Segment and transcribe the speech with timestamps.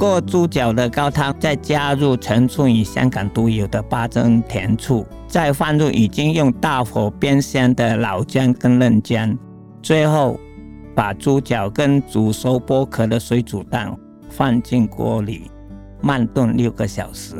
[0.00, 9.36] 过猪脚的高汤，再加入陈醋与香港独有的八珍甜醋，再放入已经用大火煸香的老姜跟嫩姜，
[9.82, 10.40] 最后
[10.94, 13.94] 把猪脚跟煮熟剥壳的水煮蛋
[14.30, 15.50] 放进锅里，
[16.00, 17.36] 慢炖六个小时。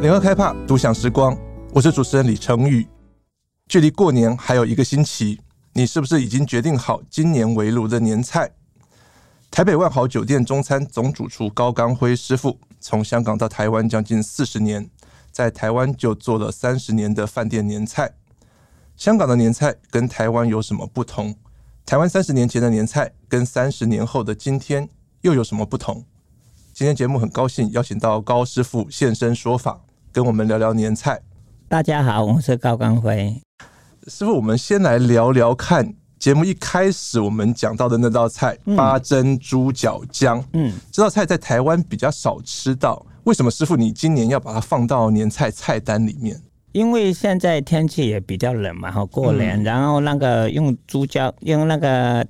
[0.00, 1.36] 联合开帕独享时光，
[1.74, 2.88] 我是主持人李成宇。
[3.68, 5.38] 距离过年还有一个星期，
[5.74, 8.50] 你是不是已经决定好今年围炉的年菜？
[9.50, 14.88] 台北万豪酒店中餐总主厨高刚辉师傅，从香港到台湾将近四十年，
[15.32, 18.12] 在台湾就做了三十年的饭店年菜。
[18.96, 21.34] 香港的年菜跟台湾有什么不同？
[21.84, 24.88] 台湾三十年前的年菜跟三十年后的今天
[25.22, 26.04] 又有什么不同？
[26.72, 29.80] 今天节目很高兴邀请到高师傅现身说法。
[30.10, 31.20] 跟我们聊聊年菜。
[31.68, 33.40] 大家好，我是高刚辉
[34.06, 34.36] 师傅。
[34.36, 40.44] 我们先来聊聊看，节目一开始我们讲到的那道菜——嗯、八珍猪脚姜。
[40.52, 46.40] 嗯，这道菜在台湾比较少吃到，为什么师傅你今年要把它放到年菜菜单里面？
[46.72, 52.26] 因为现在天气也比较冷嘛，哈，过年，嗯、然后那个用猪脚，用那个。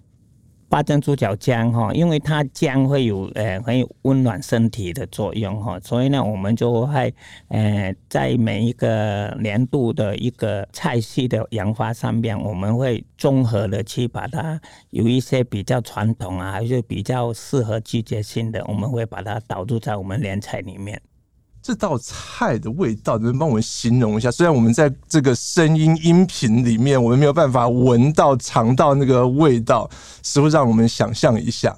[0.68, 7.14] 八珍猪脚姜哈，因为它姜会有呃很有温暖身体的作用哈，所以呢，我们就会
[7.48, 14.60] 呃在每一个年度的一个菜系的研发上面，我们会综合的去把它
[14.90, 21.00] 有一些比较传统啊，还是比较适合季节性的，我们会把它导入在我们年菜里面。
[21.68, 24.30] 这道菜的味道，能帮我们形容一下？
[24.30, 29.86] 虽然我们在这个声音音频里面，我们没有办法闻到、尝到那个味道，
[30.22, 31.76] 是不是让我们想象一下？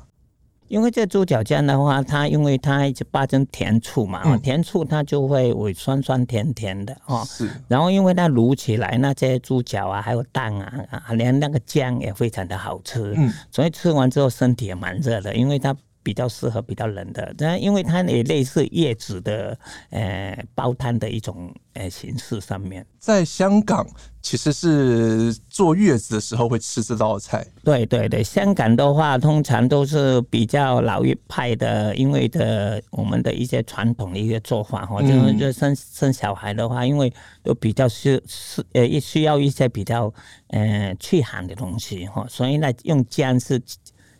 [0.68, 7.26] 因为这猪脚姜的话，它因为它一直八珍甜醋嘛，嗯、甜醋它就会会酸酸甜甜的哦。
[7.26, 7.50] 是。
[7.66, 13.12] 然后因为它卤起来那些猪脚啊，还有蛋啊，连那个姜也非常的好吃。
[13.16, 13.32] 嗯。
[13.50, 15.76] 所以吃完之后身体也蛮热的，因为它。
[16.02, 19.58] 比较适合比较冷的，但因为它也类似叶子的
[19.90, 22.86] 呃煲汤的一种呃形式上面。
[22.98, 23.86] 在香港
[24.22, 27.46] 其实是坐月子的时候会吃这道菜。
[27.64, 37.12] 对对对，香港的话通常都是比较老一派的，因为的我们的一些传统的一些做法哈，嗯、就是就生生小孩的话，因为
[37.42, 40.12] 都比较需是呃需要一些比较
[40.48, 43.60] 呃去寒的东西哈，所以呢用姜是。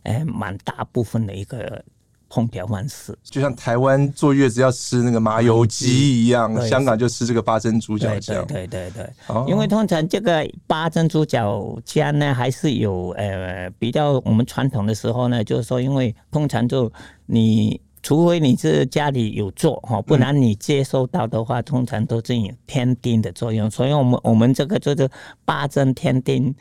[0.02, 1.84] 哎，蛮大部分的一个
[2.28, 8.46] 烹调方式，就像台湾坐月子要吃那个麻油鸡一样，香港就吃这个八珍猪脚酱。
[8.46, 16.92] 对对对对，因为通常这个八珍猪脚酱呢，还是有呃比较我们传统的时候呢，就是说，因为通常就
[17.26, 17.80] 你。
[18.02, 23.70] 除非你是家里有做哈，不然你接收到的话，通常都是有天丁的作用。
[23.70, 25.08] 所以，我们我们这个就是
[25.44, 26.54] 八针天丁，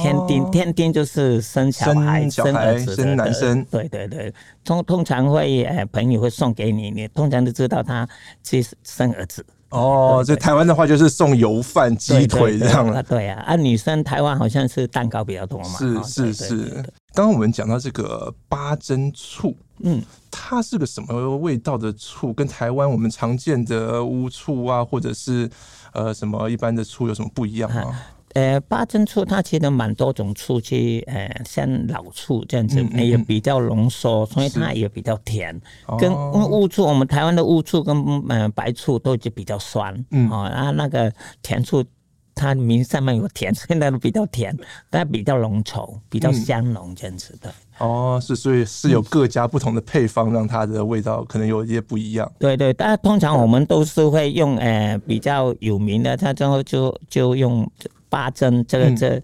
[0.00, 3.64] 天丁天丁就是生小孩、生儿子、生男生。
[3.70, 4.34] 对对对，
[4.64, 8.08] 通通常会呃朋友会送给你，你通常都知道他
[8.42, 9.46] 去生儿子。
[9.70, 13.02] 哦，这台湾的话就是送油饭、鸡腿这样了。
[13.02, 15.78] 对啊，啊女生台湾好像是蛋糕比较多嘛。
[15.78, 16.84] 是是是。
[17.12, 19.56] 刚刚我们讲到这个八珍醋。
[19.82, 22.32] 嗯，它是个什么味道的醋？
[22.34, 25.48] 跟台湾我们常见的乌醋啊，或者是
[25.92, 27.98] 呃什么一般的醋有什么不一样吗？
[28.34, 35.52] 呃，八珍醋它其实蛮多种醋去，呃，像老醋这样子，嗯嗯、也比较浓缩，所以它也比较甜。
[35.54, 37.96] 是跟乌醋，我们台湾的乌醋跟
[38.28, 41.84] 呃白醋都就比较酸，嗯，哦，然后那个甜醋。
[42.32, 44.56] 它名上面有甜，现在都比较甜，
[44.88, 47.52] 但比较浓稠，比较香浓这样子的。
[47.76, 52.30] 哦，是，所以是有各家不同的配方，让它的味道可能有一些不一样。
[52.38, 57.70] 对对，但通常我们都是会用呃比较有名的，它之后就就用
[58.10, 59.16] 八珍这个这。
[59.16, 59.22] 嗯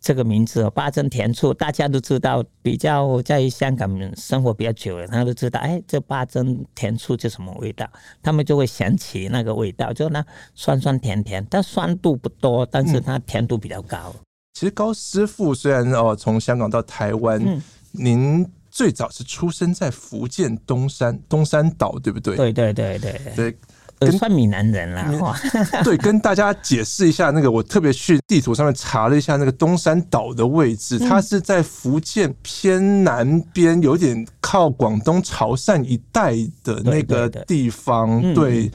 [0.00, 2.42] 这个名字哦，八珍甜醋，大家都知道。
[2.62, 7.84] 比较在香港生活比较久了，他都知道，哎，这八珍甜醋是什么味道？
[8.22, 14.14] 他们就会想起那个味道，就那酸酸甜甜，但酸度不多，但是它甜度比较高。
[14.14, 14.20] 嗯、
[14.54, 17.60] 其实高师傅虽然哦从香港到台湾，嗯、
[17.90, 22.36] 您最早是出生在福建东山东山岛，对不对？
[22.36, 23.58] 对对对对对。
[23.98, 25.04] 跟算闽南人了，
[25.82, 38.34] 对，跟大家解释一下，那个我特别去地图上面查了一下，那个东山岛的位置，它是在福建偏南边，有点靠广东潮汕一带的那个地方。
[38.34, 38.70] 对，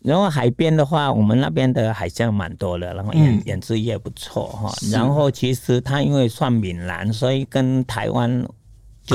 [0.00, 4.74] 然后海边的话，我们那边的海鲜蛮多的，然后养养殖业不错哈。
[4.90, 8.46] 然后其实它因为算闽南，所以跟台湾。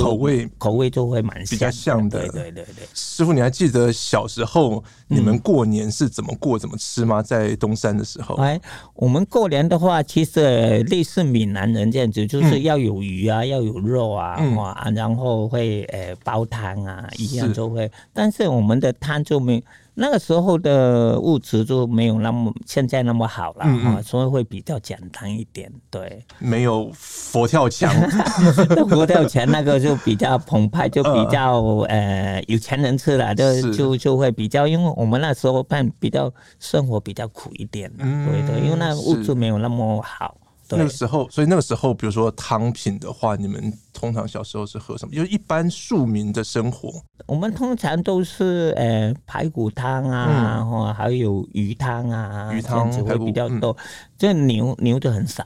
[0.02, 2.20] 口味口味就会蛮比较像的。
[2.20, 7.22] 对对对对，师傅，你还记得小时候你们过年是怎么过、怎么吃吗？
[7.22, 8.60] 在东山的时候，哎，
[8.96, 19.64] 我们过年的话，其实类似闽南人这样子，就是要有鱼啊，要有肉啊，哇，然后会呃煲汤啊，一样就会，但是我们的汤就没。
[19.96, 25.72] 那个时候的物质就没有那么现在那么好了啊，所以会比较简单一点。
[25.92, 27.94] 对，没有佛跳墙，
[28.90, 40.36] 佛跳墙那个就比较澎湃，就 比较呃有钱人吃了，就就就会比较，因为我们那时候办比较生活比较苦一点，对对，因为那个物质没有那么好。
[40.70, 45.14] 那个时候，所以那个时候，比如说汤品的话，你们通常小时候是喝什么？
[45.14, 53.76] 就是一般庶民的生活，我们通常都是呃排骨汤啊，或、嗯、还有鱼汤啊，鱼汤会比较多。
[54.18, 55.46] 这、嗯、牛牛就很少。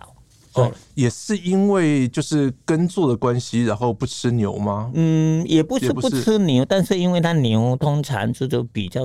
[0.54, 4.90] 哦，也是因为就是耕作的关系，然后不吃牛吗？
[4.94, 9.02] 嗯，也不是不吃牛，但是因为它牛通常就就比较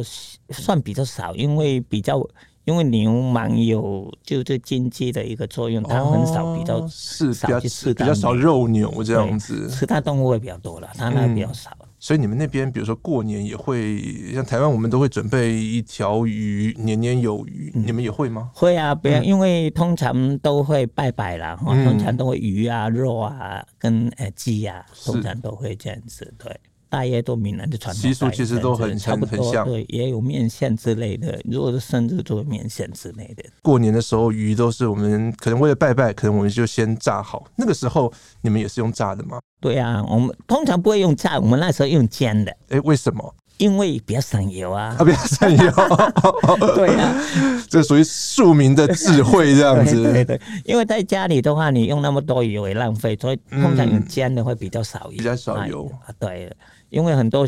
[0.50, 2.24] 算比较少，因为比较。
[2.64, 11.70] 因为牛蛮有就这经济的一个作用，它很少比较是少去吃，比较少肉牛这样子，其他动物会比较多了，它那比较少。
[11.98, 17.70] 所以你们那边，比如说过年也会像台湾，我们都会准备一条鱼，年年有余。
[17.74, 18.50] 你们也会吗？
[18.54, 26.60] 会啊，不要，因为通常都会拜拜啦，通常都会鱼啊、肉啊跟呃鸡啊，通常都会这样子，对。
[26.92, 31.40] 大约都闽南的传统习俗其实都很差不多，很像，对，也有面线之类的。
[31.46, 33.42] 如果是生日做面线之类的。
[33.62, 37.46] 过年的时候鱼都是我们可能为了拜拜，可能我们就先炸好。
[37.56, 38.12] 那个时候
[38.42, 39.40] 你们也是用炸的吗？
[39.58, 42.54] 对啊，我们通常不会用炸，我们那时候用煎的。
[42.68, 43.34] 哎，为什么？
[43.56, 44.94] 因为比较省油啊。
[44.98, 45.72] 啊，比较省油。
[46.76, 47.14] 对啊，
[47.70, 50.02] 这属于庶民的智慧这样子。
[50.02, 56.12] 对， 对对，因为在家里的话，你用那么多油也浪费，所以通常用煎的会比较少油，比较少油啊。
[56.18, 56.54] 对。
[56.92, 57.44] 因为很多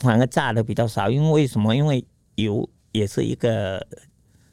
[0.00, 1.74] 反而炸的比较少，因为为什么？
[1.74, 2.04] 因为
[2.34, 3.80] 油也是一个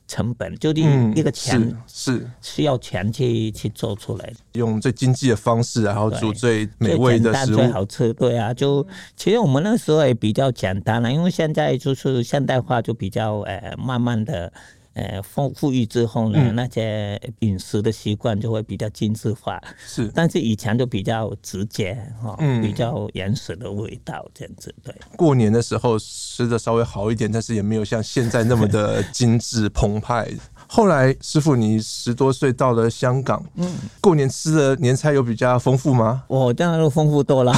[0.07, 0.83] 成本，就一
[1.15, 8.13] 一个钱、嗯、是，是需要钱去去做出来的，用最经济的方式，然后煮最美味的食物，最好吃。
[8.13, 8.85] 对啊，就
[9.17, 14.53] 其实我们那时候也比较简单了，因为现在就是现代化，就比较呃慢慢的。
[14.95, 19.61] 呃，丰富裕之后呢，嗯、那些饮食的习惯就会比较精致化。
[19.85, 24.73] 是， 但是以前就比较直接哈，嗯、比较原始的味道这样子。
[24.81, 30.27] 对，过年的时候吃的稍微好一点，但是也没有像现在那么的 精致澎湃。
[30.67, 33.71] 后来，师傅，你十多岁到了香港，嗯，
[34.01, 36.23] 过年吃的年菜有比较丰富吗？
[36.27, 37.53] 我当然都丰富多了，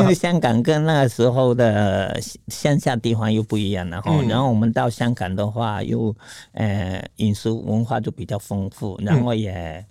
[0.00, 4.12] 因为香港跟那个时候的乡下地方又不一样了哈。
[4.28, 6.14] 然后我们到香港的话，又
[6.58, 9.84] 呃饮食文化就比较丰富，然后也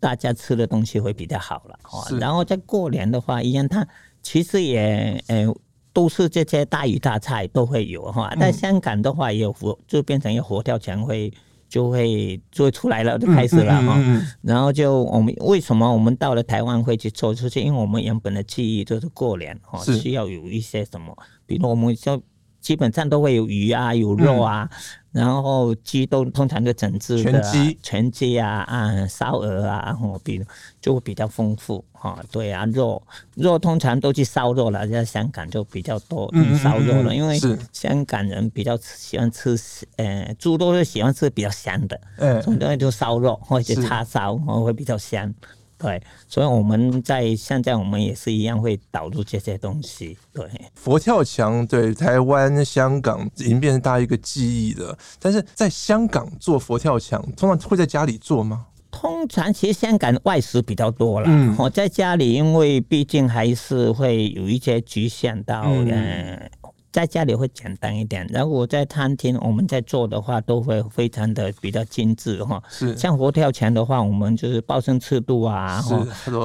[0.00, 2.04] 大家吃的东西会比较好了哈。
[2.18, 3.86] 然后在过年的话，一样，它
[4.22, 5.46] 其实也呃
[5.92, 8.34] 都是这些大鱼大菜都会有哈。
[8.40, 11.32] 在香港的话，也有佛，就变成一个佛跳墙会。
[11.68, 13.94] 就会做出来了，就开始了哈。
[13.96, 21.12] 嗯嗯嗯、然后就我们为什么我们到了台湾会去做，出去因为我们原本的记忆就是过年哈，需要有一些什么，
[21.44, 22.22] 比如我们就
[22.60, 24.70] 基本上都会有鱼啊，有肉啊。
[25.16, 27.78] 嗯然后鸡都通常就整只的，全鸡。
[27.82, 30.44] 全鸡啊啊烧鹅啊，然后比
[30.80, 33.02] 就会比较丰富哈，对啊，肉
[33.34, 36.30] 肉通常都去烧肉了，在香港就比较多
[36.62, 37.40] 烧肉了，因为
[37.72, 39.58] 香港人比较喜欢吃
[39.96, 45.32] 呃猪都是喜欢吃比较香的，嗯，所以就烧肉或者叉烧会比较香。
[45.78, 50.16] 对，所以我们在现在我们也是一样会导入这些东西。
[50.32, 54.96] 对，佛跳墙对台湾、香港已经变成大家一个记忆了。
[55.20, 58.66] 但是在香港做佛跳墙，通常会在家里做吗？
[58.90, 61.26] 通常其实香港外食比较多了。
[61.28, 65.90] 嗯，我在家里，因为毕竟还是会有一些局限到嗯。
[65.90, 66.50] 呃
[66.96, 72.58] 在家里会简单一点，然后我在餐厅我们在做的话，都会非常的比较精致哈。
[72.70, 75.84] 是，像佛跳墙的话，我们就是鲍参翅肚啊，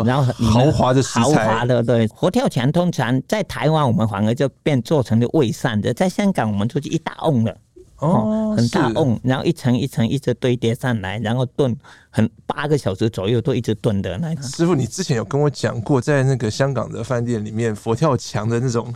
[0.06, 2.06] 然后豪华的豪华的对。
[2.10, 7.58] 佛跳墙通常在台湾我们反而就变做成了味善的，在香港我们就是一大瓮了。
[8.00, 11.74] 哦，很大瓮，然后一层一层一直堆叠上来，然后炖
[12.10, 14.36] 很八个小时左右都一直炖的那。
[14.42, 18.92] 师傅，你之前有跟我讲过，在那个香港的饭店里面，佛跳墙的那种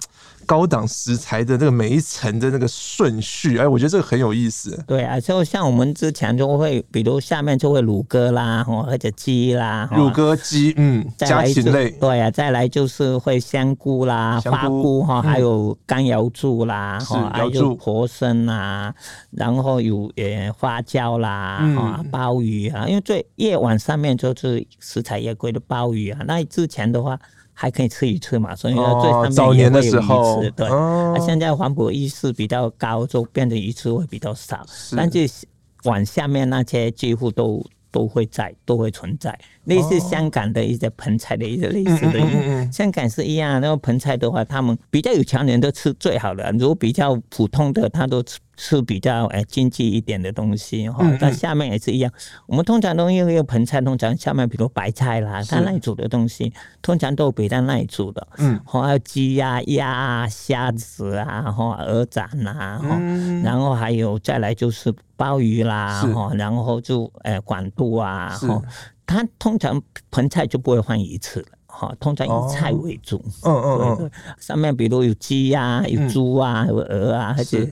[0.45, 4.81] 高档食材的那个每一层的那个顺序，哎，我觉得这个很有意思。
[4.87, 11.89] 对啊，就像我们之前就会，比如下面就会乳鸽啦，或者鸡啦，乳鸽鸡，嗯，家禽类。
[11.91, 16.99] 对啊，再来就是会香菇啦，花菇哈，还有干瑶柱啦，
[17.33, 18.93] 还有活参啦。
[19.31, 26.19] 然后有呃花椒啦，啊、嗯、鲍鱼啊，因为最夜晚上面就是食材也贵的鲍鱼啊。
[26.25, 27.19] 那之前的话，
[27.55, 30.69] 还可以吃一次嘛，所以说最上面早年的时候，对。
[30.69, 34.63] 那现在环保意识比较高，就变成鱼翅会比较少，
[34.95, 35.47] 但是
[35.85, 37.65] 往下面那些几乎都。
[37.95, 39.33] 都会在，都会存在。
[39.63, 43.61] 类似香港的一些盆菜的一些类似的，香港是一样。
[43.61, 48.37] 那个盆菜的话，他们比较有钱人都吃最好的，如果比较普通的，他都吃。
[48.57, 52.11] 吃比较诶经济一点的东西哈，那下面也是一样。
[52.47, 58.27] 我们通常都用一个盆菜，通常下面比如白菜啦，它那煮的东西通常都比较耐煮的。
[58.37, 62.99] 嗯，还有鸡呀、鸭啊、虾子啊，哈，鹅掌啊，哈，
[63.43, 68.61] 然后还有再来就是鲍鱼啦，哈，然后就诶管肚啊，哈，
[69.05, 69.81] 它通常
[70.11, 71.47] 盆菜就不会换一次了。
[71.67, 73.21] 哈，通常以菜为主。
[73.43, 77.67] 嗯嗯嗯，上面比如有鸡呀、有猪啊、有鹅啊，或者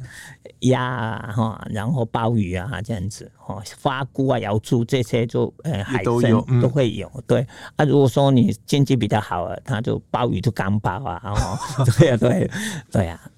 [0.64, 7.10] 鸭啊，哈，然后鲍鱼啊这样子，哈，花菇啊、瑶柱这些就呃海参都会有。
[7.28, 11.58] 对啊，如果说你经济比较好，他就鲍鱼就干鲍啊，哦，
[11.98, 12.50] 对呀对
[12.92, 13.20] 对呀。
[13.24, 13.32] 啊，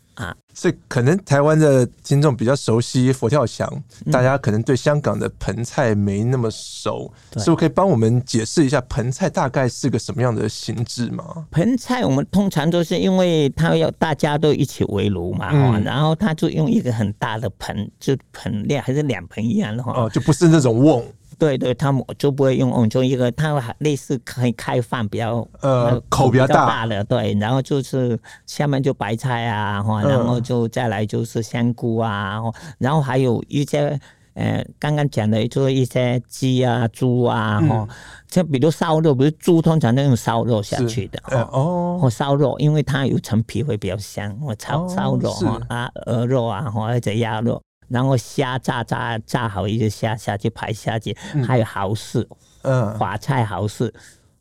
[0.53, 3.69] 所以可能台湾的听众比较熟悉佛跳墙，
[4.05, 11.45] 嗯、大家可能对香港的盆菜没那么熟，是不是可以帮我们解释一下盆菜大概是个什么样的形制吗？
[11.51, 21.03] 盆菜我们通常都是因为它要大家都一起围炉嘛，嗯、然后他就用一个很大的盆，就盆量还是两盆一样的话，哦，就不是那种瓮。
[21.37, 26.85] 对对，他们就不会用瓮，就一个它类似可以开放比较呃口比较大。
[26.85, 32.41] 的，对，然后就是下面就白菜啊，哈，然后就再来就是香菇啊，
[32.77, 33.99] 然后还有一些
[34.33, 37.87] 呃刚刚讲的就是一些鸡啊、猪啊，哈，
[38.29, 45.31] 像比如烧肉，不是猪通常都用烧肉下去的，哦，或烧肉，因为它有层皮会比较香，我炒烧肉
[45.69, 47.61] 啊，鹅肉啊，或者鸭肉。
[47.95, 51.15] 然后虾炸炸炸好一个虾下去排虾去，
[51.47, 52.27] 还有蚝豉，
[52.63, 53.89] 嗯，花菜蚝豉，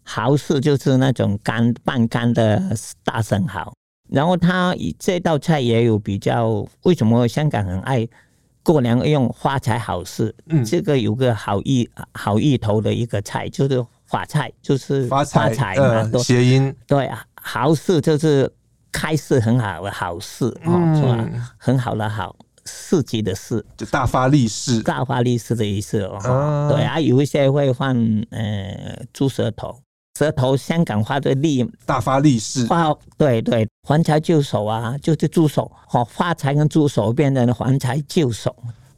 [0.04, 2.60] 蚝豉就是那种干半干的
[3.04, 3.72] 大生蚝。
[4.10, 8.06] 然后它这道菜也有比较，为什么香港很爱
[8.64, 10.32] 过年用花菜蚝豉？
[10.46, 16.74] 嗯，这个有个好意好意头的一个菜，就是花菜，就是发财嘛，谐音。
[16.88, 18.52] 对啊，蚝豉就是
[18.90, 21.54] 开市很好的好事，哦，是吧？
[21.56, 22.34] 很好的好。
[22.66, 26.16] 市集的四，就大发利市，大发利市的意思哦。
[26.16, 27.96] 啊对啊，有一些会放
[28.30, 29.80] 呃猪舌头，
[30.18, 32.66] 舌头香港话的利，大发利市。
[32.66, 35.70] 发对对，还财就手啊，就是猪手。
[35.86, 38.54] 好，发财跟猪手变成了还财就手。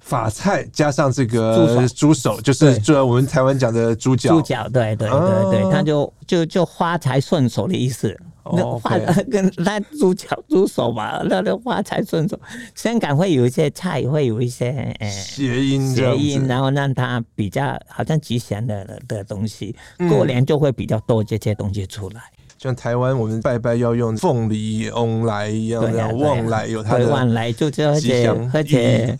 [0.06, 4.30] 法菜加上这个猪手，就是就我们台湾讲的猪脚。
[4.30, 8.16] 猪脚，对对对对，它就就就发财顺手的意思。
[8.52, 8.96] 那花
[9.28, 12.38] 跟那猪脚猪手嘛，那那花财顺手。
[12.76, 19.74] 香港会有一些菜，会有一些谐音谐音，然后让它比较好像吉祥的的东西。
[20.08, 22.20] 过年就会比较多这些东西出来。
[22.56, 29.18] 像台湾我们拜拜要用凤梨翁来一样，这样旺来有它的旺来，就这而且而且，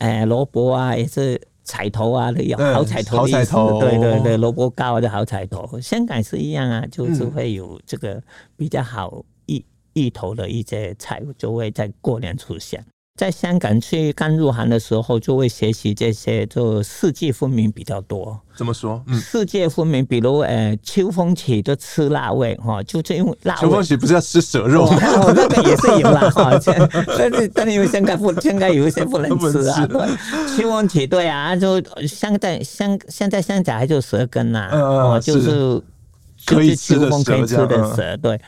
[0.00, 1.40] 哎，萝卜啊也是。
[1.62, 8.20] 彩头啊，有好彩头好彩头，对对对，萝卜糕的好彩头，香港是一样啊，就是会有这个
[8.56, 12.84] 比较好意意头的一些菜，就会在过年出现。
[13.20, 18.40] 在香港去刚入行的时候，就会学习这些，就四季分明比较多。
[18.56, 19.02] 怎么说？
[19.06, 23.60] 嗯、四季分明，比如呃，秋风起就吃辣味哈，就是因为辣味。
[23.60, 24.96] 秋风起不是要吃蛇肉吗？
[25.20, 26.58] 哦、 那个也是有啦哈，
[27.18, 29.86] 但是但是因为香港不，香港有一些不能吃啊。
[29.86, 35.78] 对，秋风起对啊，就香在香现在香港还就蛇羹呐，哦，就是
[36.46, 38.40] 可以秋风可以吃的蛇，对。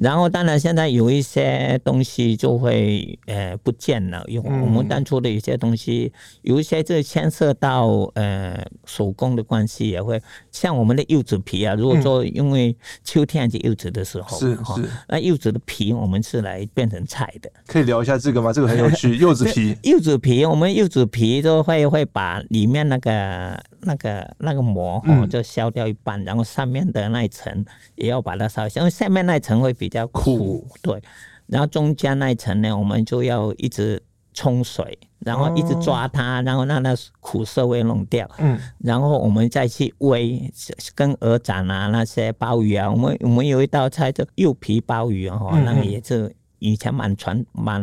[0.00, 4.22] 然后，当然，现在有一些东西就会呃不见了。
[4.28, 6.12] 因为我们当初的一些东西，
[6.42, 11.74] 有一些这牵涉到呃手工的关系，也会像我们的柚子皮啊。
[11.74, 17.50] 如果说因为秋天是柚子的时候，是是，那柚子的皮我们是来变成菜的。
[17.66, 18.52] 可以聊一下这个吗？
[18.52, 19.16] 这个很有趣。
[19.18, 27.64] 柚子皮，柚子皮，我们柚子皮就会会把里面那个那个那个膜哦就削掉一半，然后上面的那一层
[27.96, 29.87] 也要把它烧，因为下面那一层会比。
[29.88, 31.02] 比较苦，对，
[31.46, 34.02] 然后中间那一层呢，我们就要一直
[34.34, 38.30] 冲水，然后一直抓它，然后让它苦涩味弄掉。
[38.36, 40.50] 嗯，然后我们再去煨，
[40.94, 47.82] 跟鹅掌啊那些鲍鱼啊，我们我们有一道菜叫柚皮鲍鱼哦，嗯、那个也是以前蛮传蛮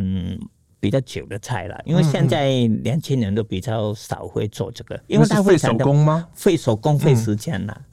[0.80, 2.52] 比较久的菜了，因为现在
[2.84, 6.28] 年轻人都比较少会做这个，因为它会费手工吗？
[6.36, 7.74] 费手工费时间了。
[7.76, 7.86] 嗯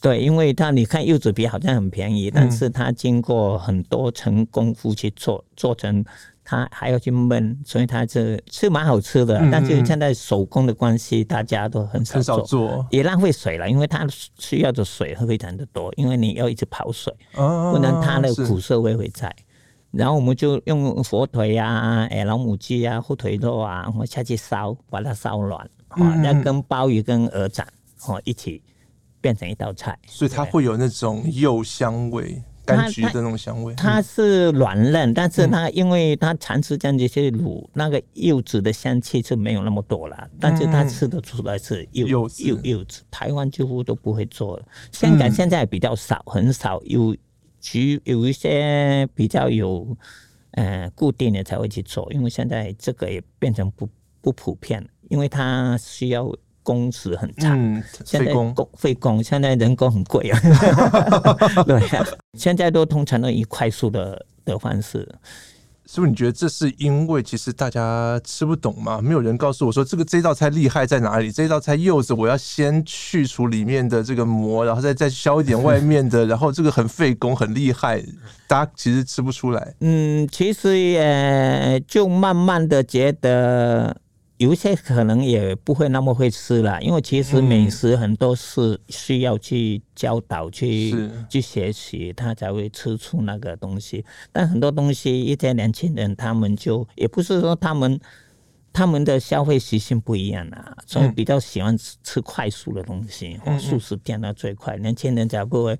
[0.00, 6.02] 对，因为它你看柚子皮好像很便宜，但是它经过很多层功夫去做，做成
[6.42, 9.38] 它还要去焖，所以它是是蛮好吃的。
[9.52, 14.06] 但是现在手工的关系，大家都很少做，做也浪费水了，因为它
[14.38, 19.30] 需要的水会非常的多，因为你要一直跑水，不然它的苦涩味会在。
[19.90, 27.66] 然后我们就用火腿啊、哎老母鸡啊、火腿肉啊，我们下去烧，把它烧软，啊，再跟鲍鱼跟鹅掌
[28.06, 28.62] 哦一起
[29.20, 32.42] 变成一道菜，所以它会有那种柚香味。
[32.66, 42.30] 柑橘的那种香味，它，它是软嫩，嗯、但是它因为它长时间这些卤，那个柚子的香气是没有那么多了，但是它吃得出来是柚柚
[42.62, 43.02] 柚子。
[43.10, 47.16] 台湾几乎都不会做了，香港现在比较少，很少有
[47.58, 49.96] 局有一些比较有
[50.52, 53.88] 呃固定的才会去做，因为现在这个也变成不
[54.20, 56.32] 不普遍，因为它需要。
[56.62, 60.40] 工时很长，嗯、现在工费工，现在人工很贵啊。
[61.66, 61.82] 对，
[62.34, 65.08] 现在都通常都以快速的的方式。
[65.92, 69.00] 是不是你觉得这是因为其实大家吃不懂吗？
[69.02, 71.32] 没有人告诉我说这个这道菜厉害在哪里？
[71.32, 78.00] 这道菜柚子我要先去除里面的这个膜，然后再再削一点外面的，然后这个很费工很厉害，
[78.46, 79.74] 大家其实吃不出来。
[79.80, 83.96] 嗯，其实也就慢慢的觉得。
[84.40, 90.94] 有一些可能也不会那么会吃了，因为其实美食很多是需要去教导、去
[91.28, 94.02] 去学习，他才会吃出那个东西。
[94.32, 98.00] 但很多东西，一些年轻人他们就也不是说他们
[98.72, 104.74] 他们的消费习性不一样啊，所以比较喜欢吃吃快速的东西，速食店的最快。
[104.78, 105.78] 年轻人才不会，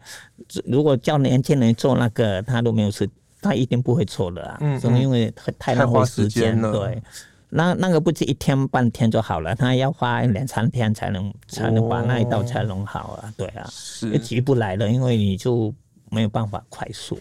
[0.66, 3.08] 如果叫年轻人做那个，他都没有吃，
[3.40, 7.02] 他一定不会做的啊，所以因为太浪费时间了，对。
[7.50, 14.18] 那那个不止一天半天就好了，他要花两三天才能才能把那一道菜弄好啊，对啊，是。
[14.18, 15.74] 急不来了，因为你就
[16.10, 17.18] 没有办法快速。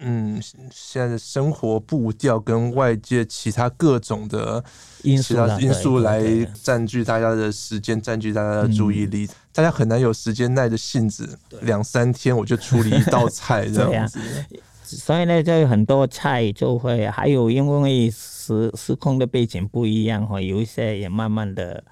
[0.00, 4.62] 嗯，现在的生活步调跟外界其他各种的
[5.02, 6.22] 因素因素来
[6.62, 14.20] 占据大家的时间，占据大家的注意力，嗯、大家很难有时间耐着性子两三天我就处理一道菜 这样子。
[14.96, 21.82] 所以呢，就很多菜就会还有，因为时时空的背景不一样哈，有一些也慢慢的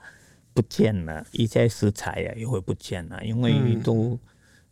[0.54, 4.18] 不见了，一些食材呀也会不见了，因为都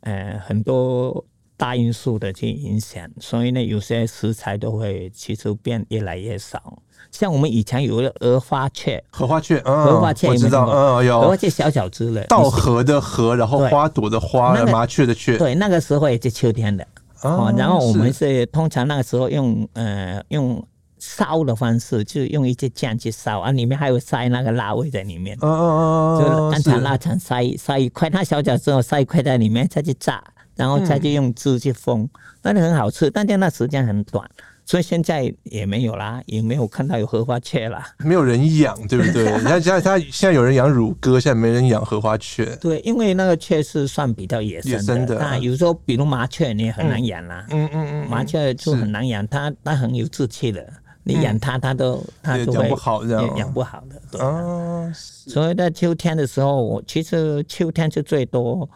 [0.00, 1.24] 呃很多
[1.56, 6.82] 大因素的去影响，所以呢，有些食材都会其实变越来越少。
[7.10, 11.20] 像我们以前有个荷花雀，荷花雀，嗯、荷花雀我知道，嗯，有？
[11.20, 16.84] 荷花雀小小只的，稻荷的荷，然后花朵的花，麻雀的雀，对，那个时候也是秋天的。
[17.24, 20.62] 哦，然后我们是通常那个时候用呃用
[20.98, 25.36] 烧的方式，就用一些酱去烧啊，里面还有塞那个腊味在里面。
[25.40, 30.22] 哦哦哦，就干肠腊肠塞塞一块，那小脚之后塞一块在里面再去炸，
[30.54, 32.08] 然后再去用汁去封，
[32.42, 34.28] 那就很好吃，但是那时间很短。
[34.66, 39.26] 所以现在也没有啦，也没有看到有荷花雀啦，没有人养，对不对？
[39.42, 42.46] 他家他现在有人养乳鸽，现在没人养荷花雀。
[42.56, 50.66] 对，因为那个雀是算比较野生的，野生的啊，有时候比如麻雀你也很难养啦，嗯嗯嗯，麻雀就很难养，它它很有志气的，
[51.02, 53.04] 你养它它都它都会养不好，
[53.36, 54.00] 养不好的。
[54.10, 58.66] 对啊，所以在秋天的时候，我其实秋天是最多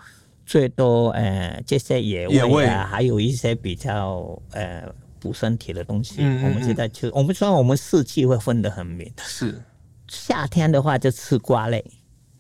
[0.45, 4.83] 最多呃这些野味啊，还有一些比较呃。
[5.21, 9.13] 补身体的东西，嗯嗯嗯，我们现在就我们说我们四季会分得很明。
[9.19, 9.63] 是
[10.09, 11.85] 夏天的话就吃瓜类，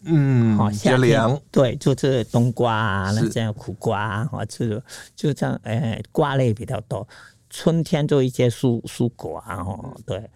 [0.04, 4.82] 嗯，好夏天对，就是冬瓜啊，那这样苦瓜啊，或者
[5.14, 7.06] 就这样，哎，瓜类比较多。
[7.50, 10.30] 春天做一些蔬蔬果啊，哦，对。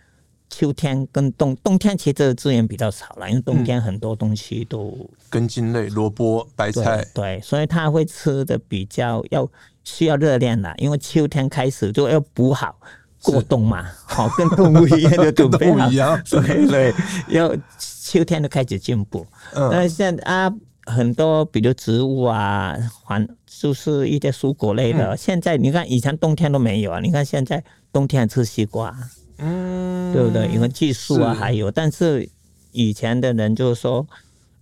[0.55, 7.03] 秋天跟冬冬天其实资源比较少了，因为冬天很多东西都、嗯、根茎类、萝卜、白菜。
[7.15, 9.49] 对，对，所以它会吃的比较要
[9.83, 12.79] 需要热量的，因为秋天开始就要补好
[13.23, 16.95] 过冬嘛，好、哦、跟动物一样 的准备，跟动物一样，对对，
[17.29, 19.27] 要秋天就开始进补。
[19.55, 20.53] 嗯，那现在啊，
[20.85, 28.95] 很多比如植物啊，还就是一些蔬果类的，嗯、现在你看以前冬天都没有啊，你看现在冬天吃西瓜。
[29.43, 30.49] 嗯，对不对？
[30.49, 32.29] 因为技术啊，还有，是但是
[32.71, 34.07] 以前的人就是说。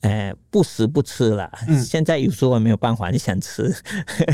[0.02, 1.50] 哎，不食不吃了。
[1.84, 3.72] 现在有时候我没有办法，你想吃，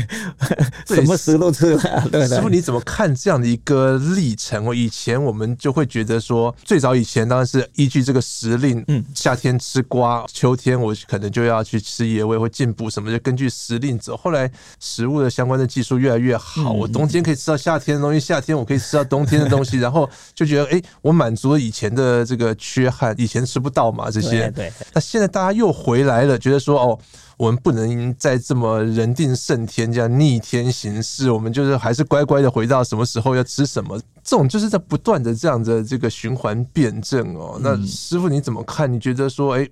[0.87, 2.07] 什么食都吃了。
[2.11, 4.65] 对，师傅你怎么看这样的一个历程？
[4.65, 14.15] 我以前我们就会觉得说，最早以前当然是依据这个时令，嗯，夏天吃瓜，秋天我可能就要去吃野味或进补什么，就根据时令走。
[14.15, 14.49] 后来
[14.79, 24.49] 食物的相关的技术越来越好，我冬天可以吃到夏天的东西，夏天我可以吃到冬天的东西， 然后就觉得，哎，我满足了以前的这个缺憾，以前吃不到嘛这些。
[24.51, 25.57] 对，那现在大家。
[25.57, 26.99] 又回来了，觉得说哦，
[27.37, 37.59] 我们不能再这么人定胜天这样逆天行事，我们就是还是乖乖的回到什么时候要吃什么，这种就是在不断的这样的这个循环辩证哦。
[37.61, 38.91] 那师傅你怎么看？
[38.91, 39.69] 你觉得说，哎，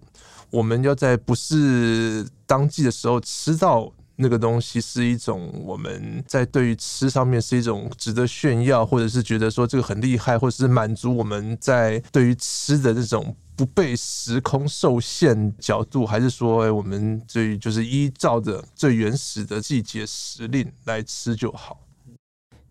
[0.52, 3.92] 我们要在不是当季的时候吃到？
[4.18, 21.80] 那个东西是一种我们在对于吃上面是一种值得炫耀，或者是觉得说这个很厉害，或者是满足我们在对于吃的这种不被时空受限角度，还是说我们最就是依照着最原始的季节时令来吃就好？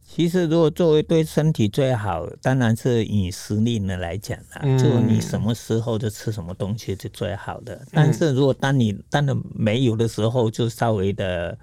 [0.06, 7.74] 其实，如果作为对身体最好，当然是以时令的来讲啦，嗯、就你什么时候就吃什么东西是最好的。
[7.74, 11.58] 嗯、但是如果当你当然没有的时候，就稍微的，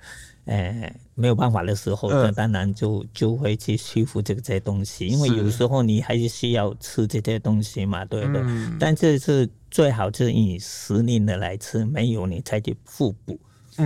[0.46, 8.42] 呃，没有办法的时候，那、嗯、当然就就会去修复这个这些东西，因为有时候你还是需要吃这些东西嘛，对不对？
[8.44, 13.40] 嗯、但这是最好是以时令的来吃，没有你才去互补。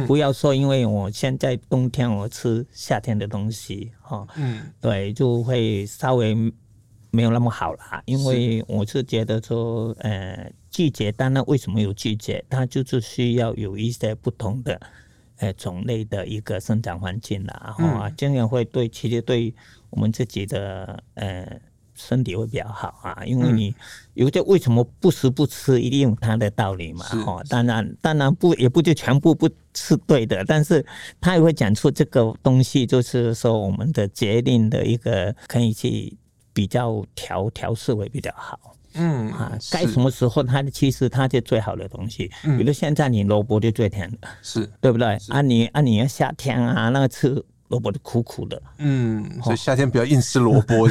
[0.07, 6.35] 不要说，因为我现在冬天我吃夏天的东西，哈，嗯，对，就会稍微
[7.11, 7.79] 没有那么好了。
[8.05, 14.77] 因为我是觉得说，呃，季节，当然为什么有季节，它就是需要有一些不同的，
[15.37, 19.53] 呃，种类的一个生长环境啦，哈，这样会对，其实对
[19.89, 21.59] 我们自己的，呃。
[21.97, 23.73] 身体会比较好啊，因为你
[24.15, 27.05] 有些为什么不食不吃，一定有它的道理嘛。
[27.05, 30.85] 哈，当然当然不也不就全部不是对的，但是
[31.21, 36.17] 他也会讲出这个东西，就是说我们的节令的一个可以去
[36.51, 38.74] 比较调调试会比较好。
[38.95, 42.31] 嗯啊，该什么时候它其实它是最好的东西。
[42.43, 45.17] 比如现在你萝卜就最甜的，是对不对？
[45.29, 47.43] 啊你啊你要夏天啊那个吃。
[47.69, 50.87] 萝卜就苦苦的，嗯，所以夏天不要硬吃萝卜。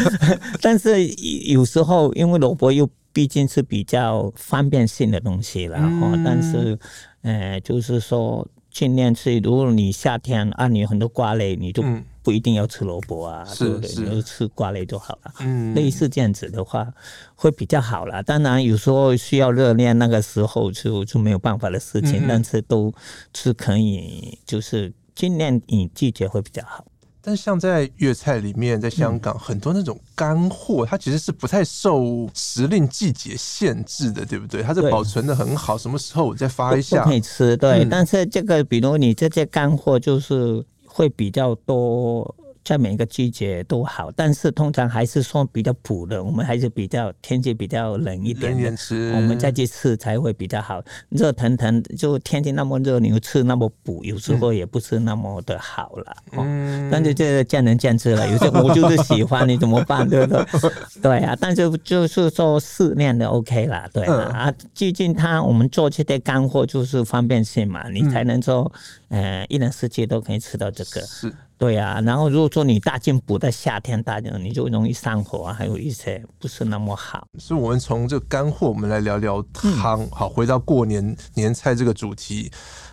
[0.60, 1.06] 但是
[1.50, 6.22] 有时候，因为萝卜又毕竟是比较方便性的东西了，哈、嗯。
[6.22, 6.78] 但是，
[7.22, 9.38] 呃，就是说尽量吃。
[9.38, 11.82] 如果你夏天啊，你有很多瓜类，你就
[12.30, 13.90] 不一定要吃萝卜啊，对不对？
[13.96, 15.34] 你就吃瓜类就好了。
[15.40, 16.86] 嗯，类似这样子的话，
[17.34, 18.22] 会比较好了。
[18.22, 22.92] 当然，有时候需要热量，那个时候就就没有办法的事情，嗯、但是都
[23.34, 24.92] 是可以，就是。
[25.12, 26.82] 尽量以季节会比较好，
[27.20, 34.62] 但像在粤菜里面，在香港很多那种干货，它其实是不太受时令季节限制的，对不对？
[34.62, 37.54] 它是保存的很好，什么时候我再发一下可以吃。
[37.58, 40.64] 对，但是这个比如你这些干货就是
[41.00, 42.34] 会比较多。
[42.64, 48.70] 在每一个季节都好，但是通常还是说比较补的，我们还是比较天气比较冷一点的，
[49.16, 50.82] 我们再去吃才会比较好。
[51.08, 56.16] 热腾腾就天气那么热，你又吃那么补，有时候也不是那么的好了。
[56.32, 60.08] 嗯，但是这见仁见智了，有些我就是喜欢，你怎么办？
[60.08, 60.44] 对不对？
[61.02, 64.30] 对啊，但是就是说适量的 OK 啦，对啊。
[64.30, 68.70] 啊，毕竟它我们做这些干货就是方便性嘛，你才能说，
[69.08, 71.00] 呃，一年四季都可以吃到这个。
[71.02, 71.32] 是。
[71.60, 77.26] 对啊，然后如果说你大进补在夏天大进，你就容易上火啊，还有一些不是那么好。
[77.38, 80.00] 所以，我们从这个干货，我们来聊聊汤。
[80.00, 82.50] 嗯、好，回到过年年菜这个主题。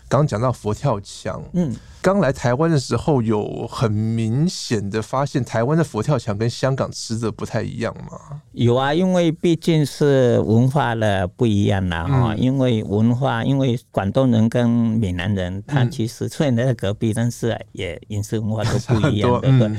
[0.10, 8.42] 刚讲到佛跳墙，嗯，刚来台湾的时候，有很明显的发现，台湾的佛跳墙跟香港吃的不太一样吗？
[8.54, 19.72] 有啊，因为毕竟是文化的不一样啦，哈、嗯，因为文化，因为广东人跟闽南人，他其实虽然在隔壁，但是也饮食文化都不一样， 对不对？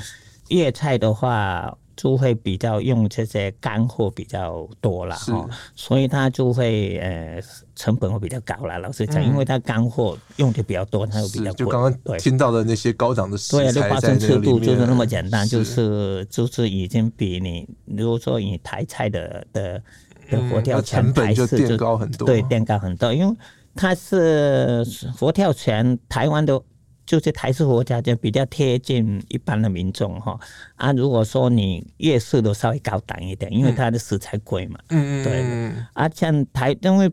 [0.48, 1.76] 粤菜的话。
[2.00, 7.42] 就会比较用这些干货比较多了哈，所以它就会呃
[7.74, 8.78] 成本会比较高了。
[8.78, 11.54] 老实讲，因为它干货用的比较多，它又比较贵。
[11.54, 19.82] 就刚刚听到的那些高档的食材，对，花生吃度就是那么简单，就是就是已经比你如果说你台菜的的
[20.30, 23.36] 的佛跳墙台式就垫高很多，对，垫高很多，因为
[23.74, 26.62] 它是佛跳墙台湾的。
[27.08, 30.38] 就是台式佛跳墙比较贴近一般的民众哈。
[30.76, 35.84] 啊，如果说你粤式的稍微高档一点，因为它的食材贵嘛，嗯嗯，对。
[35.94, 37.10] 啊，像台因为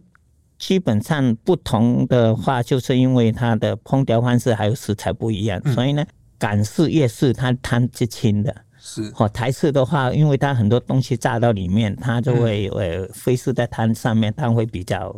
[0.60, 6.06] 基本上不同的话，就是因为它的烹调方式还有食材不一样，嗯、所以呢，
[6.38, 9.10] 港式、粤式它汤是清的，是。
[9.16, 15.16] 哦，台式的话，因为它很多东西炸到里面，它就会呃飞失在汤上面，汤会比较。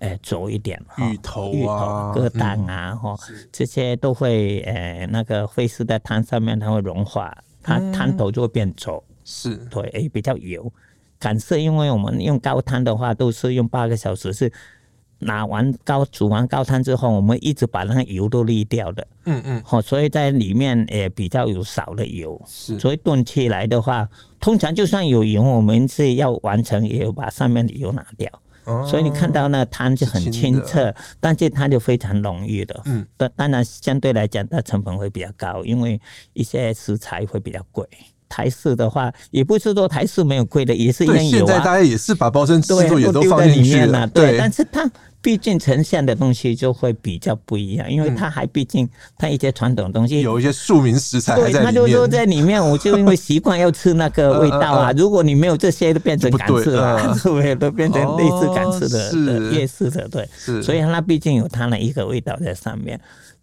[0.00, 9.02] 诶，浊、欸、一点哈，芋头啊、疙瘩啊，哈、嗯，这些都会诶、欸，那个会是在汤上面，它会融化，它汤头就会变稠。
[9.24, 10.72] 是，对，比较油。
[11.18, 14.50] 港式，因为我们用高汤的话，都是用八个小时，是
[15.18, 19.06] 拿完高煮完高汤之后，我们一直把那个油都沥掉的。
[19.26, 22.40] 嗯嗯，好，所以在里面也比较有少的油。
[22.46, 24.08] 是，所以炖起来的话，
[24.40, 28.30] 通常就算有油，我们是要完成，也要把上面的油拿掉。
[28.70, 32.80] 哦、所以你看到那汤就很清澈，但是它就非常浓郁的。
[32.84, 36.00] 嗯，但当然相对来讲，它成本会比较高，因为
[36.32, 37.86] 一些食材会比较贵。
[38.28, 41.46] 台式的话，也不是说台式没有贵的，也是因为有啊。
[41.46, 44.88] 现在大家也是把包身制作也都放进去了，对，但是它。
[45.22, 54.92] 毕竟呈现的东西就会比较不一样，因为它还毕竟它一些传统东西有一些庶民食材，对，它就说在里面，我就因为习惯要吃那个味道啊。
[54.92, 60.08] 如果你没有这些，都变成港式了，是不是都变成类似港式的夜市的？
[60.08, 60.26] 对，
[60.62, 62.98] 所以它毕竟有它的一个味道在上面，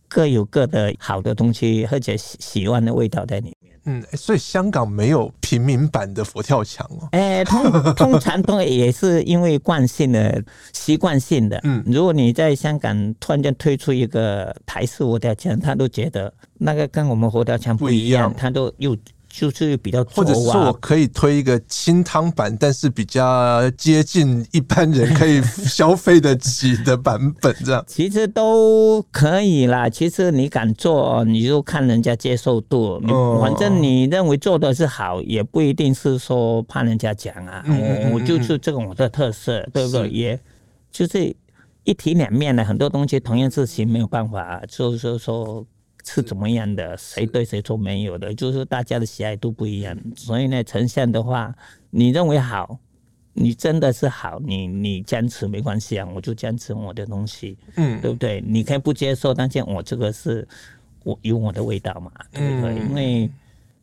[0.07, 3.56] 各有各的好的东西，而且喜喜欢的味道在里面。
[3.87, 7.09] 嗯，所以香港没有平民版的佛跳墙哦。
[7.11, 11.59] 哎，通通常都也是因为惯性的、习惯性的。
[11.63, 18.95] 嗯，如果你在香港突然间推出一个台式佛跳墙，他都觉得那个跟我们佛跳墙不一样，他都又。
[19.37, 29.87] 就是比较，或者说我可以推一个清汤版，但是比较接近一般人可以消费得起的版本，这样 其实都可以啦。
[29.87, 32.99] 其实你敢做，你就看人家接受度。
[33.03, 37.63] 你反正你认为做的是好，也不一定是说怕人家讲啊。
[37.67, 40.09] 我我就是这个我的特色，对不对？
[40.09, 40.39] 也
[40.91, 41.35] 就是
[41.83, 45.63] 一体两面的，很多东西同样事情没有办法，就是说。
[46.09, 46.95] 是怎么样的？
[46.97, 49.95] 谁对谁错没有的，就是大家的喜爱度不一样。
[50.15, 51.53] 所以呢，呈现的话，
[51.89, 52.79] 你认为好，
[53.33, 58.41] 你真的是好，你你坚持没关系啊，我就坚持我的东西，嗯，对不对？
[58.47, 60.47] 你可以不接受，但是我这个是
[61.03, 62.75] 我有我的味道嘛，对不对？
[62.75, 63.29] 因为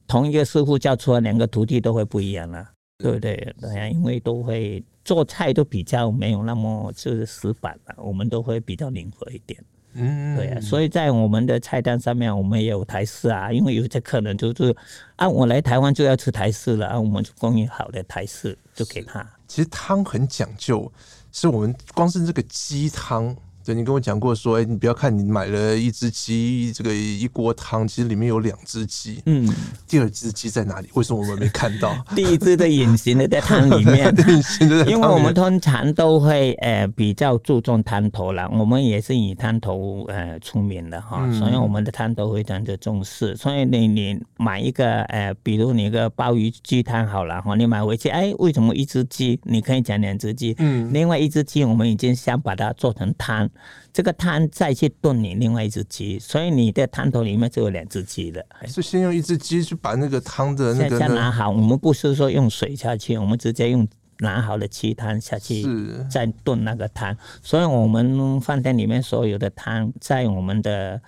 [0.07, 2.67] 同一个师傅教出来，两个徒弟都会不一样了，
[2.99, 3.55] 对不对？
[3.61, 9.63] 对呀，因为都会做菜都比较没有那么就是死板了，我们都会比较灵活一点。
[9.95, 14.77] 嗯，对啊，所以在我们的菜单上面，我们也有台式啊，因为有些客人就是
[15.17, 19.27] 啊，我来台湾就要吃台式了，啊，我们就供应好的台式就给他。
[19.47, 20.91] 其实汤很讲究，
[21.33, 23.35] 是我们光是这个鸡汤。
[23.65, 29.23] 对，你跟我讲过说，哎，你不要看你买了一只鸡，这个一锅汤，其实里面有两只鸡。
[29.25, 29.49] 嗯，
[29.89, 30.89] 第二只鸡在哪里？
[30.93, 31.97] 为什么我们没看到？
[32.15, 43.35] 第一只的隐形的在汤里面， 隐形的，因为我们通常都会呃比较注重汤头啦，我们也是以汤头呃出名的哈，所以我们的汤头非常的重视。
[43.35, 49.41] 所以你你买一个呃，比如你一个鲍鱼鸡汤好了哈，你买回去，哎，为什么一只鸡？
[49.45, 53.49] 你可以讲两只鸡，嗯，另外一只鸡我们已经想把它做成汤。
[53.93, 58.45] 这个汤再去炖你另外一只鸡，所以你的汤头里面就有两只鸡了。
[58.67, 63.87] 是先用一只鸡去把那个汤的那个先拿好，我们不是说用水下去，我们直接用
[64.19, 65.65] 拿好的鸡汤下去，
[66.11, 67.17] 再炖那个汤。
[67.43, 71.01] 所以我们饭店里面所有的汤，在我们的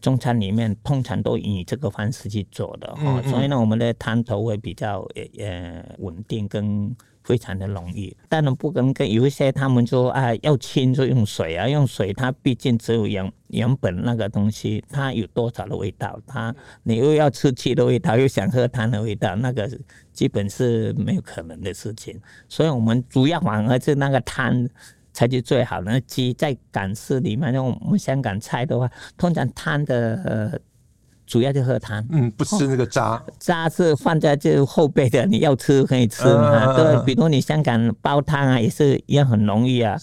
[0.00, 3.22] 中餐里面通常都以这个方式去做的哈。
[3.22, 5.06] 所以呢，我们的汤头会比较
[5.38, 6.94] 呃稳定跟。
[7.24, 19.70] 非常的容易，当然不能跟有一些他们说啊要清就用水啊，用水它毕竟只有原原本那个东西，它有多少的味道，它你又要吃鸡的味道，又想喝汤的味道，那个
[20.12, 22.20] 基本是没有可能的事情。
[22.48, 24.68] 所以我们主要反而是那个汤
[25.12, 26.00] 才是最好的。
[26.00, 30.22] 鸡在港式里面，用我们香港菜的话，通常汤的。
[30.24, 30.58] 呃
[31.32, 39.98] 主要就喝汤，嗯，不吃那个渣，哦、渣是放在这后背的，你要吃可以吃嘛，对、啊，比如你香港煲汤啊，也是一样很容易啊，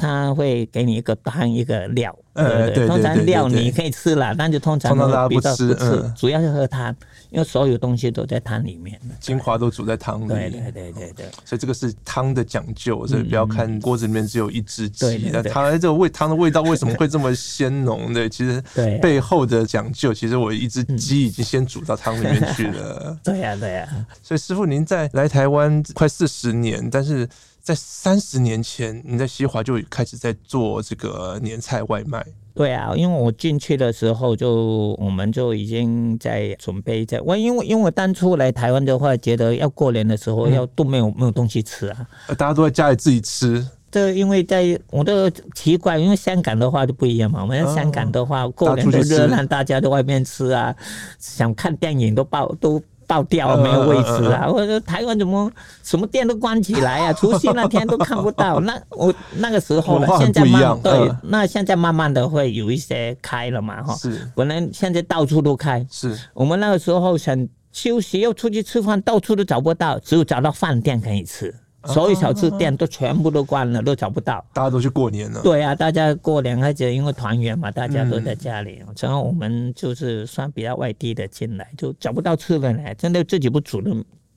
[0.00, 2.12] 他会给你一个汤一个料。
[2.34, 4.92] 呃，对，通常料你可以吃了，但是通常
[5.28, 6.94] 比较不吃，主要是喝汤，
[7.30, 10.28] 因为所有东西都在汤里面，精华都煮在汤里。
[10.28, 18.12] 对对对对对，所以这个是汤的讲究，所以不要看锅子里面只有一只鸡，那它这个味汤的味道为什么会这么鲜浓？
[18.14, 18.62] 对，其实
[19.00, 23.16] 背后的讲究，其实我一只鸡已经先煮到汤里面去了。
[23.22, 23.88] 对呀对呀，
[24.22, 27.28] 所以师傅您在来台湾快四十年，但是。
[27.64, 32.22] 在三十年前，你在西华就开始在做这个年菜外卖。
[32.54, 43.66] 对啊，因为我进去的时候就我们就已经在准备在我因为因为我当初来台湾的话，觉得要过年的时候要都没有没有东西吃啊，大家都在家里自己吃。
[43.90, 47.40] 这因为在我都奇怪，因为香港的话就不一样嘛。
[47.40, 50.76] 我们香港的话过年都热闹，大家在外面吃啊，
[51.18, 52.82] 想看电影都爆都。
[53.06, 54.46] 爆掉没有位置啊！
[54.48, 55.50] 我说台湾怎么
[55.82, 57.12] 什么店都关起来啊？
[57.12, 58.60] 除夕那天都看不到。
[58.60, 63.94] 那我那个时候了，现在慢对，那现在慢慢的会有一些开了嘛哈。
[63.94, 65.86] 是，本来现在到处都开。
[65.90, 71.54] 是我们那个时候想休息又出去吃饭，到处都找不到，只有找到饭店可以吃。
[71.86, 74.44] 所有小吃店都全部都关了，都找不到。
[74.52, 75.40] 大家都去过年了。
[75.42, 78.82] 对啊，大家过年而且因为团圆嘛，大家都在家里。
[79.00, 82.94] 然后我们就是算比较外地的进来，就找不到吃的呢。
[82.96, 83.90] 真的自己不煮的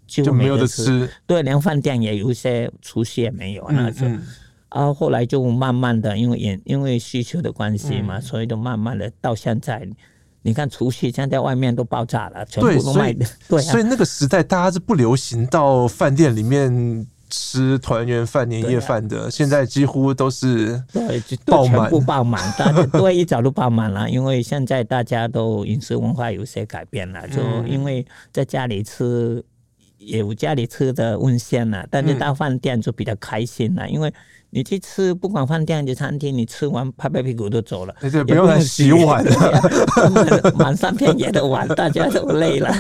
[0.06, 1.10] 就没得吃。
[1.26, 3.66] 对，连饭店也有一些厨师也没有。
[3.70, 4.16] 那时候
[4.70, 9.88] 啊，后来就慢慢的，因为也因为需求的关系嘛，嗯、所以就慢慢的到现在，
[10.42, 13.26] 你看除夕现在外面都爆炸了，全部都卖的。
[13.48, 29.44] 对，所以那个时代大家是不流行到饭店里面吃团圆饭、年夜饭的，啊、现在几乎都是对，都全部爆满，大家对一早都爆满了， 因为现在大家都饮食文化有些改变了，就因为在家里吃。
[30.00, 34.14] 有家里吃的温鲜了，但是到饭店就比较开心了，嗯、因为
[34.52, 42.72] 你去吃，不管饭店还是餐厅，你吃完拍拍屁股就走了，对对，不用洗碗了，满 上片野的碗，大家都累了。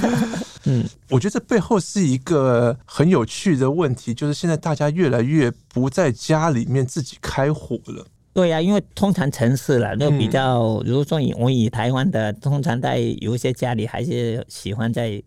[0.65, 8.06] 嗯，我觉得这背后是一个很有趣的问题，就是现在大家越来越不在家里面自己开火了。
[8.34, 15.22] 对呀、啊，因为通常城市了，那比较，如果说以我以台湾的，通常在有一些家里还是喜欢在。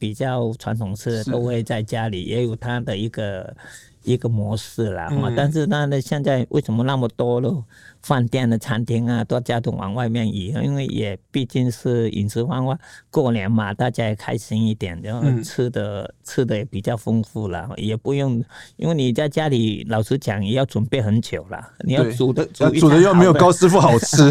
[0.00, 3.54] 比较传统式都会在家里也有他的一个
[4.02, 7.62] 一个模式啦，嗯、但是呢，现在为什么那么多了？
[8.02, 12.78] 饭店的餐厅啊，大家都往外面移，因为也毕竟是饮食文化，
[13.10, 18.42] 过年嘛，大家也开心一点，然后吃的、嗯、吃的也比较丰富了，也不用，
[18.76, 24.30] 因为你在家里老实讲也要准备很久了，你要煮的煮煮的又没有高师傅好吃，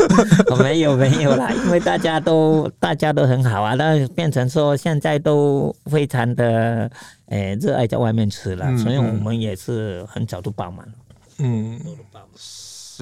[0.62, 6.90] 没有没有啦，因为大家都大家都很好啊，那变成说现在都非常的
[7.26, 10.92] 诶热爱在外面吃了，嗯、所以我们也是很早都爆满了，
[11.40, 11.78] 嗯。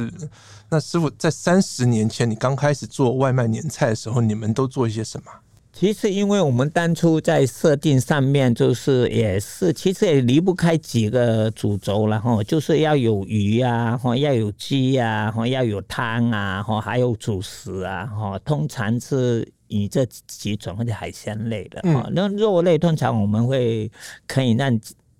[0.06, 0.28] 是，
[0.68, 5.30] 那师傅在三十年前你刚开始做外卖年菜的时候，你们都做一些什么？
[5.72, 23.88] 其实，因为我们当初在设定上面，就是也是其实也离不开几个主轴，然后就是要有鱼啊，哈，要有鸡啊，哈，要有汤啊，哈，还有主食啊，哈，通常是以这几种或者海鲜类的，哈、嗯，那肉类通常我们会
[24.26, 24.76] 可以让。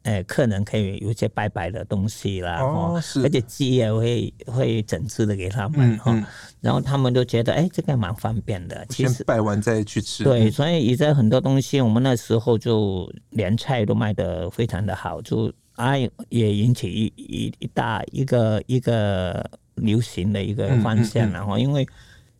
[0.09, 6.27] 哎，客人可以有些白白的东西啦，哦，是，而且鸡也会会整只的给他们哈，嗯嗯、
[6.63, 8.87] 然后他们都觉得哎，这个蛮方便的。
[8.89, 10.25] 其实拜完再去吃。
[10.25, 15.93] 对，所以以前很多东西，我们那时候就连菜都卖的非常的好，就啊
[16.31, 19.45] 也引起一一一大一个一个
[19.75, 21.87] 流行的一个方向，然后、因为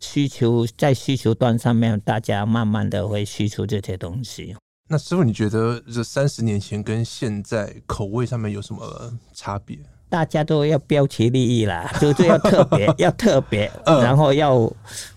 [0.01, 4.57] 需求在需求端上面，大家慢慢的会需求这些东西。
[4.91, 9.79] 那师傅，你觉得这三十年前跟现在口味上面有什么差别？
[10.09, 14.55] 大家都要标奇立异啦， 就是要特别，要特别， 然后要，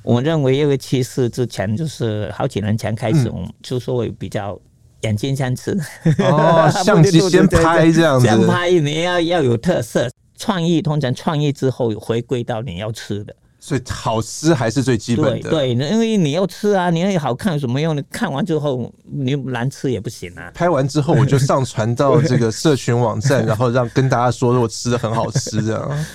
[0.04, 4.60] 我认为因为其实之前就是好几年前开始，我们就说会比较
[5.04, 5.80] 眼睛相似，
[6.20, 13.34] 哦， 相机先拍这样子，先拍，你要要有特色，创意通常创意之后回归到你要吃的。
[13.64, 15.50] 所以好吃还是最基本的。
[15.50, 17.96] 对，对，因为你要吃啊，你要好看有什么用？
[17.96, 20.52] 你看完之后你难吃也不行啊。
[20.54, 25.90] 拍完之后我就上传到这个社群网站，然后让跟大家说我吃的很好吃这样。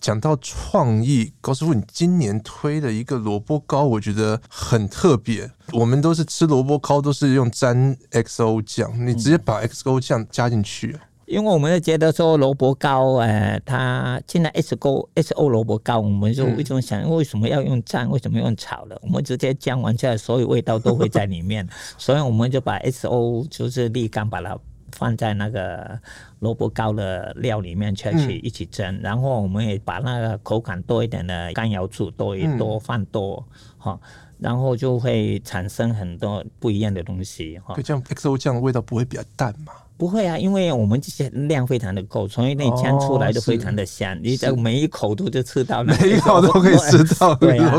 [0.00, 5.50] 讲到创意，高师傅，你今年推的一个萝卜糕，我觉得很特别。
[5.72, 10.98] 我们都是吃萝卜糕都是用沾 XO 酱，你直接把 XO 酱加进去。
[11.30, 18.08] 因为我们觉得说萝卜糕，呃，它现在 S O S O 萝卜糕，我们就为什么想，为什么要用蘸？
[18.08, 18.98] 为什么用炒的？
[19.00, 21.64] 我们直接酱完之后，所有味道都会在里面，
[21.96, 24.58] 所以我们就把 S O 就是沥干，把它
[24.90, 25.96] 放在那个
[26.40, 33.46] 萝卜糕的料里面去去一起蒸，然后我们也把那个口感多一点的干瑶柱多一多放多
[33.78, 33.96] 哈，
[34.40, 37.76] 然后就会产生很多不一样的东西哈。
[37.84, 39.72] 这样 X O 酱的味道不会比较淡吗？
[40.00, 44.16] 不会啊，因为我们这些量非常的够，所以那酱出来就非常的香。
[44.16, 47.34] 哦、你在每一口都就吃到， 每一口都可以吃到。
[47.34, 47.74] 对啊，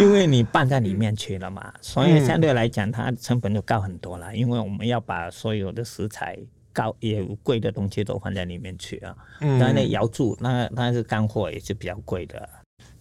[0.00, 4.34] 因为你拌在里面去了嘛，所以相对来讲它成本就高很多了。
[4.34, 6.36] 因为我们要把所有的食材
[6.72, 9.14] 高也贵的东西都放在里面去啊。
[9.40, 12.48] 嗯，当然那瑶柱那那是干货，也是比较贵的。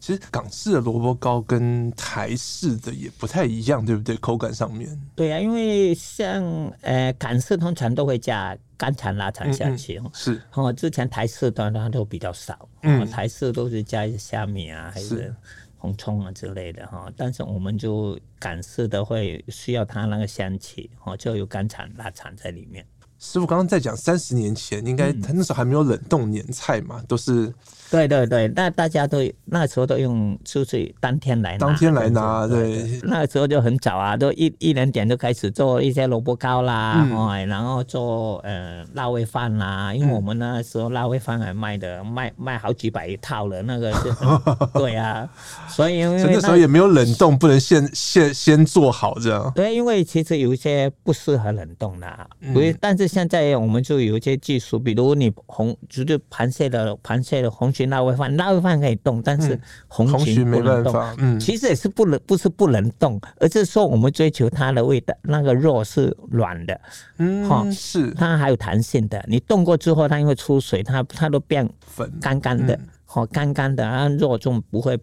[0.07, 4.15] 其实港式的萝卜糕跟台式的也不太一样，对不对？
[4.15, 4.89] 口感上面。
[5.13, 6.41] 对呀、啊，因为像
[6.79, 10.41] 呃港式通常都会加干肠、腊肠下去，嗯嗯是。
[10.53, 15.35] 哦，之前台式的它都比较少，嗯，台式都是加一些虾米啊，还是
[15.75, 17.11] 红葱啊之类的哈。
[17.17, 22.85] 但是我们就港式的会需要它那个香气，哦，就有干肠、腊肠在里面。
[23.19, 27.53] 师傅刚刚在讲三十年前，应该他那时候还没有冷冻年菜嘛，嗯、都是。
[27.89, 44.11] 对对对，那大家都那时候都用出去当天来拿，当天来拿，对，对，那时候就很早啊，都一一两点就开始做一些萝卜糕啦，嗯、然后做呃腊味饭啦，因为我们那时候腊味饭还卖的卖卖好几百一套了，那个就
[44.77, 45.25] 对啊，
[45.69, 49.49] 所以因为那时候也没有冷冻，不能现现先做好这样。
[49.55, 60.93] 对，因为其实有一些不适合冷冻的，嗯、但是现在我们就有一些技术，比如你红就是螃蟹的螃蟹的红鲟腊味饭，腊味饭可以动，但是红鲟不能动。
[61.17, 66.79] 嗯，其实也是不能，不是不能动，而是说我们追求它的味道，那个肉是软的，
[67.17, 69.23] 嗯，哈，是它还有弹性的。
[69.27, 74.97] 你动过之后，它因为出水，它它都变粉干干的，好干干的，然后肉就不会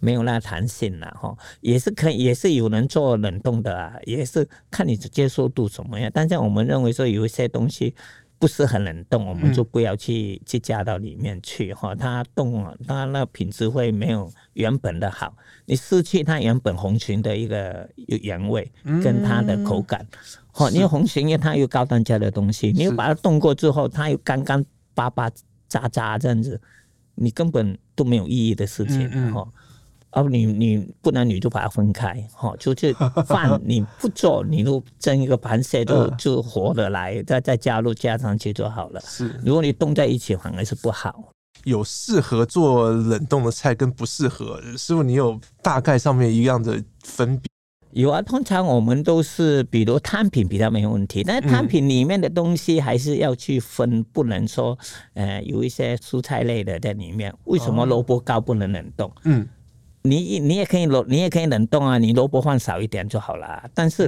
[0.00, 6.10] 没有那弹性了，哈，也是可以，也是有人做冷冻的啊，也是看你的接受度怎么样。
[6.12, 7.94] 但是我们认为说有一些东西。
[8.40, 11.94] 不是很冷冻，我们就不要去、嗯、去加到里面去哈。
[11.94, 15.36] 它冻了，它那品质会没有原本的好，
[15.66, 17.86] 你失去它原本红鲟的一个
[18.22, 18.72] 原味
[19.04, 20.06] 跟它的口感。
[20.52, 25.30] 好、嗯，因为红鲟因为它有高单价的东西，你又把它冻过之后，它又干干巴巴
[25.68, 26.58] 渣渣这样子，
[27.16, 29.42] 你根本都没有意义的事情哈。
[29.46, 29.52] 嗯
[30.12, 32.92] 嗯哦，你你不能，你就把它分开，哈， 就是
[33.26, 39.00] 饭你不做，你就蒸一个螃蟹都 就活的来，再再加入加上去就好了。
[39.04, 41.32] 是，如果你冻在一起，反而是不好。
[41.64, 47.48] 有适合做冷冻的菜跟不适合，师傅，你有大概上面一样的分别？
[47.92, 54.78] 有啊，通常我们都是，比如摊品比较没有问题，但是汤品里面的东西还是要去分，不能说，
[55.14, 57.34] 呃，有一些蔬菜类的在里面。
[57.44, 59.12] 为什么萝卜糕不能冷冻？
[59.24, 59.46] 嗯。
[60.02, 63.62] 你你也可以冷，你也可以冷冻啊，你萝卜放少一点就好了。
[63.74, 64.06] 但是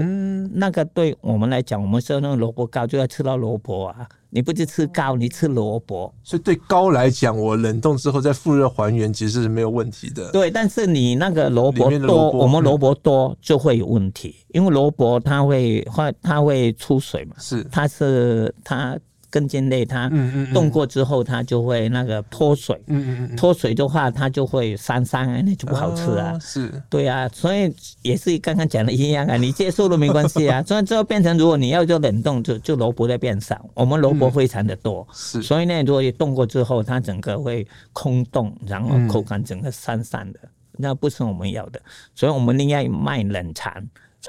[0.54, 6.12] 那个对我们来讲，我们说那个萝卜糕就要吃到萝卜啊，你不是吃糕，你吃萝卜。
[6.22, 10.30] 所以对糕来讲，我冷冻之后再复热还原，其实是没有问题的。
[10.32, 18.98] 对，但是你那个萝卜多，我们萝卜多就会有问题，因为萝卜它会会它会出水嘛，是它是它。
[19.32, 20.12] 根茎类它
[20.52, 22.78] 冻过之后，它就会那个脱水。
[22.88, 26.38] 嗯嗯嗯，脱水的话，它就会酸酸，那就不好吃啊。
[26.38, 30.62] 是，对啊，所以也是刚刚讲的一样啊，你接受都没关系啊。
[30.68, 33.66] 所以最后变成，如果你要做冷冻，就就萝卜在变少。
[33.72, 35.40] 我们萝卜非常的多，是。
[35.40, 40.40] 所以呢，如果你冻过之后，它整个会空洞，然后口感整个散散的，
[40.76, 41.80] 那不是我们要的。
[42.14, 43.72] 所以我们应该卖冷藏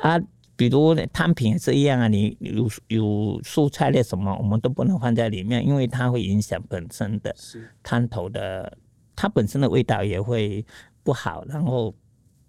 [0.02, 0.18] 啊。
[0.56, 7.36] 比如汤品也是一样啊，你有有蔬菜类什么，我们都不能放在里面，因为它会影响本身的
[7.82, 8.78] 汤头的，
[9.16, 10.64] 它本身的味道也会
[11.02, 11.94] 不好，然后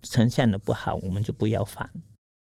[0.03, 1.89] 呈现的不好，我们就不要放。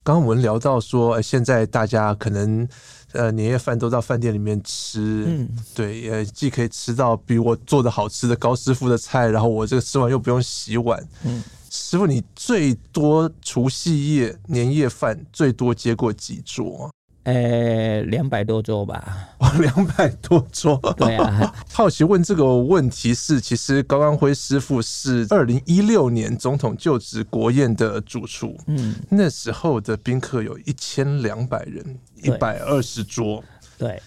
[0.05, 2.67] 刚刚我们聊到说，现在大家可能
[3.13, 11.43] 呃年夜饭都到饭店里面吃，嗯，对，呃，既可以吃到比我做的好吃的高师傅的菜，然后我这个吃完又不用洗碗，嗯。
[11.71, 16.91] 师傅，你最多除夕夜年夜饭最多接过几桌？
[17.25, 19.29] 呃，两百多桌吧。
[19.39, 20.77] 哦， 两百多桌。
[20.97, 21.55] 对啊。
[21.73, 28.57] 好奇问这个问题是，其实高安辉师傅是二零一六年总统就职国宴的主厨。
[28.67, 28.95] 嗯。
[29.11, 33.45] 那时候的宾客有一千两百人，一百二十桌。
[33.77, 34.03] 对。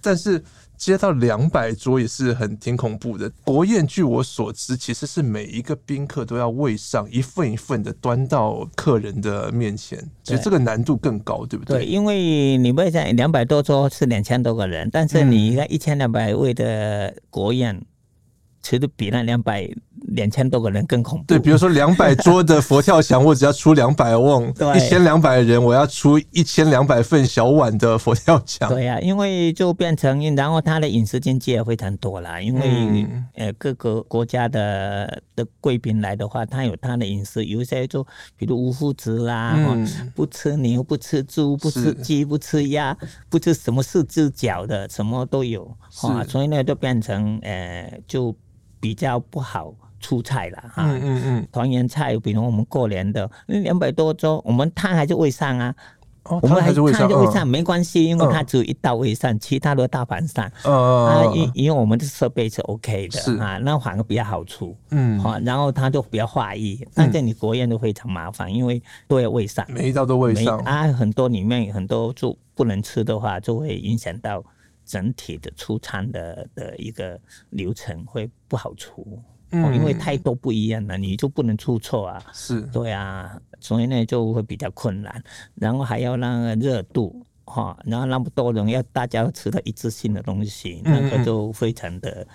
[0.00, 0.42] 但是。
[0.82, 3.30] 接到两百桌也是很挺恐怖的。
[3.44, 11.78] 国宴据我所知，其实是每一个宾客都要位上一份一份的端到客人的面前，其实这个难度更高，对不对？
[11.78, 17.80] 对，因为你位在两百多桌是两千多个人，但是你一千两百位的国宴，
[18.62, 19.68] 其实比那两百。
[20.08, 21.24] 两千多个人更恐怖。
[21.26, 24.42] 对，比如说两百桌的佛跳墙，我只要出两百瓮；
[24.76, 28.68] 一千两百人，我要出一千两百份小碗的佛跳墙。
[28.68, 32.40] 对呀、啊，因为就变成，然后他的饮食经济也非常多啦。
[32.40, 38.04] 因为、嗯、呃各个国家的的贵宾来的话，他有他的饮食，有一些就
[38.36, 39.86] 比如无麸质啦，嗯、
[40.16, 42.94] 不吃牛、不吃猪、不吃鸡、不吃鸭、
[43.30, 45.64] 不吃什么四只脚的，什么都有。
[46.02, 48.34] 啊，所以呢，就变成呃就
[48.82, 49.72] 比较不好。
[50.04, 55.72] 出菜了哈，嗯嗯嗯，团圆菜，比如我们过年的那两百多桌，我们汤还是会上啊，
[56.24, 61.06] 哦、我们还是会上，没关系，因为它只有一道会上，嗯、其他的大盘上，嗯。
[61.06, 63.36] 啊，因因为我们的设备是 OK 的，是。
[63.36, 74.42] 啊，那反而比较好出，嗯，好，然后它就比较化易，但在你国宴都非常麻烦，因为都要会上，每一道都会上，啊，很多里面很多就不能吃的话，就会影响到
[74.84, 77.20] 整体的出餐的的一个
[77.50, 79.22] 流程会不好出。
[79.54, 82.24] 嗯，因为太多不一样了，你就不能出错啊。
[82.32, 85.22] 是，对啊，所以呢就会比较困难，
[85.54, 92.26] 然后还要那个热度哈，然后那么多人要大家吃到一致性的东西，那个就非常的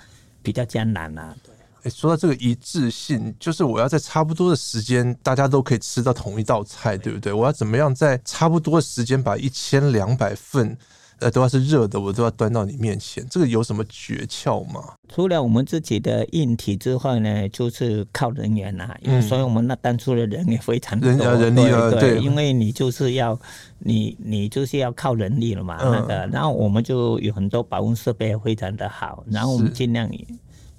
[0.44, 1.36] 比较艰难啊。
[1.44, 1.54] 对。
[1.84, 7.34] 欸，说到这个一致性，就是我要在差不多的时间，大家都可以吃到同一道菜，对不对？
[7.34, 10.78] 我要怎么样在差不多的时间把一千两百份，
[11.20, 14.94] 呃，都要是热的，我都要端到你面前，这个有什么诀窍吗？
[15.10, 23.40] 除了我们自己的硬体之外呢，就是靠人员呐、啊，嗯，所以我们那当初的人也非常多，人人力了，对，对，因为你就是要
[23.80, 30.10] 你你就是要靠人力了嘛，嗯、那个，然后我们就有很多保温设备非常的好，然后我们尽量。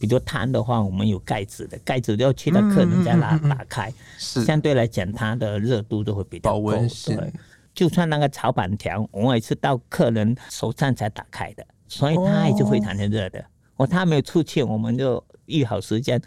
[0.01, 6.70] 比如汤的话，我们有盖子的，盖子要去到客人家拿打开，是相对来讲它的热度都会比较高。
[6.70, 7.32] 对，
[7.78, 13.44] 就算那个炒板条，我也是到客人手上才打开的，所以它也是非常的热的。
[13.76, 16.20] 哦，它没有出去，我们就预好时间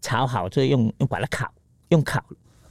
[0.00, 1.48] 炒好，就用用把它烤，
[1.90, 2.20] 用烤，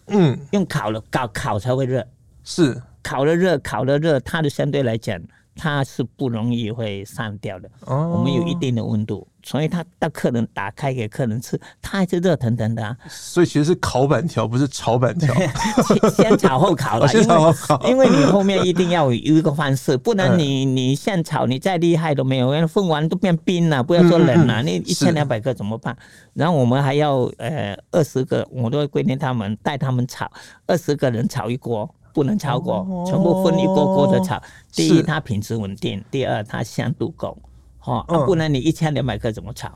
[0.08, 2.06] 嗯，用烤了，烤烤才会热。
[2.44, 5.18] 是烤了热，烤了热，它的相对来讲。
[5.60, 12.96] 它是不容易会散掉的，哦、我们有一定的温度，所以它到客人打开给客人吃，它还是热腾腾的啊。
[13.10, 15.36] 所以其实是烤板条，不是炒板条，
[16.16, 17.08] 先炒后烤了。
[17.10, 25.94] 先炒后烤，因为因为你后面一定要有一个方式，不能你 你现炒，你再厉害都没有，因为分完都变冰了，不要说冷了，那一千两百个怎么办？
[26.34, 30.32] 然后我们还要呃二十个，我都会规定他们带他们炒，
[30.66, 31.94] 二十个人炒一锅。
[32.20, 34.42] 不能超过，全部分一锅锅的炒。
[34.74, 37.38] 第一，它品质稳定；第二，它香度够。
[37.78, 39.72] 哈，不然你一千两百克怎么炒？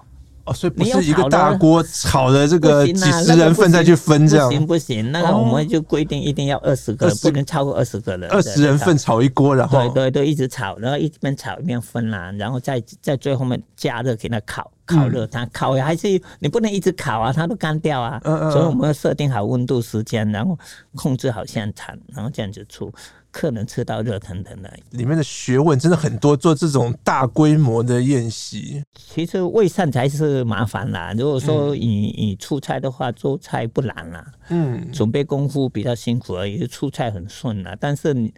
[0.45, 5.11] 哦，所以不是一个大锅炒的这个几十人份再去分这样，不行不行。
[5.11, 8.29] 那个我们就规定一定要二十个人，不能超过二十个人。
[8.29, 14.69] 二十人份炒一锅，然后对对对，一直炒，然后一边炒一边分啦，然后再在最后面加热给它烤。
[14.85, 18.19] 烤热它烤还是你不能一直烤啊，它都干掉啊。
[18.51, 20.59] 所以我们要设定好温度时间，然后
[20.93, 22.91] 控制好现场，然后这样子出，
[23.33, 24.73] 客人吃到热腾腾的。
[24.91, 31.13] 里面的学问真的很多，做这种大规模的宴席，其实卫生才是麻烦啦。
[31.17, 37.75] 如果说你你出菜的话，做菜不难啦，嗯，准备功夫比较辛苦而已，出菜很顺啦。
[37.77, 38.33] 但是你。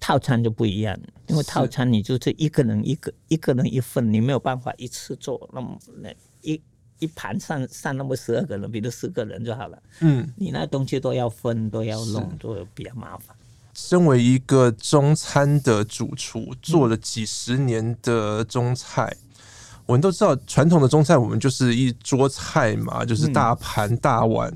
[0.00, 0.96] 套餐就不一样，
[1.26, 6.08] 因为套餐你就是一个人一个一个人一份，你没有办法一次做那么那
[6.40, 6.62] 一
[7.00, 9.82] 一盘上上那么十二个人，比如十个人就好了。
[9.98, 13.36] 嗯，你那东西都要分，都要弄，都比较麻烦。
[13.80, 19.38] 身为一个中餐的主厨，做了几十年的中菜，嗯、
[19.86, 24.52] 我们都知道传统的中菜，我们就是一桌菜嘛，就是大盘、大碗、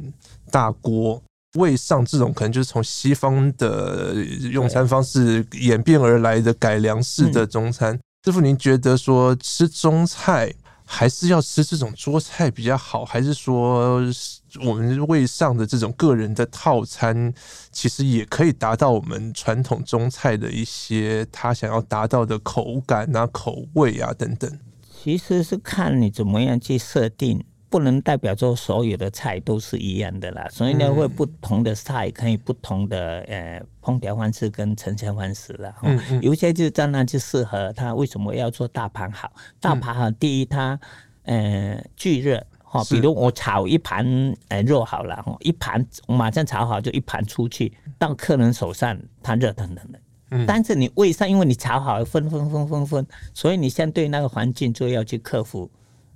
[0.51, 1.23] 大锅。
[1.55, 4.13] 位上这种可能就是从西方的
[4.51, 7.97] 用餐方式演变而来的改良式的中餐。
[8.25, 10.53] 师傅，您觉得说吃中菜
[10.95, 13.99] 还是要吃这种桌菜比较好，还是说
[14.63, 17.33] 我们位上的这种个人的套餐，
[17.73, 24.61] 其实也可以达到我们传统中菜的一些他想要达到的口感啊、口味啊等等？
[25.03, 27.43] 其实是看你怎么样去设定。
[27.73, 35.75] 不能代表说所有的菜都是一样的啦，所以呢，会不同的菜可以不同的呃烹调方式跟呈现方式啦。
[35.83, 37.95] 嗯嗯，有些就当然就适合它。
[37.95, 39.33] 为什么要做大盘好？
[39.59, 40.79] 大盘好，第一它
[41.25, 44.05] 呃聚热哈，比如我炒一盘
[44.49, 49.99] 呃肉好了哈，一盘我马上炒好就一盘出去到客人手上，它热腾腾的。
[50.33, 55.71] 嗯，但是你胃上，因为你炒好分分分分分，所以你相对那个环境就要去克服，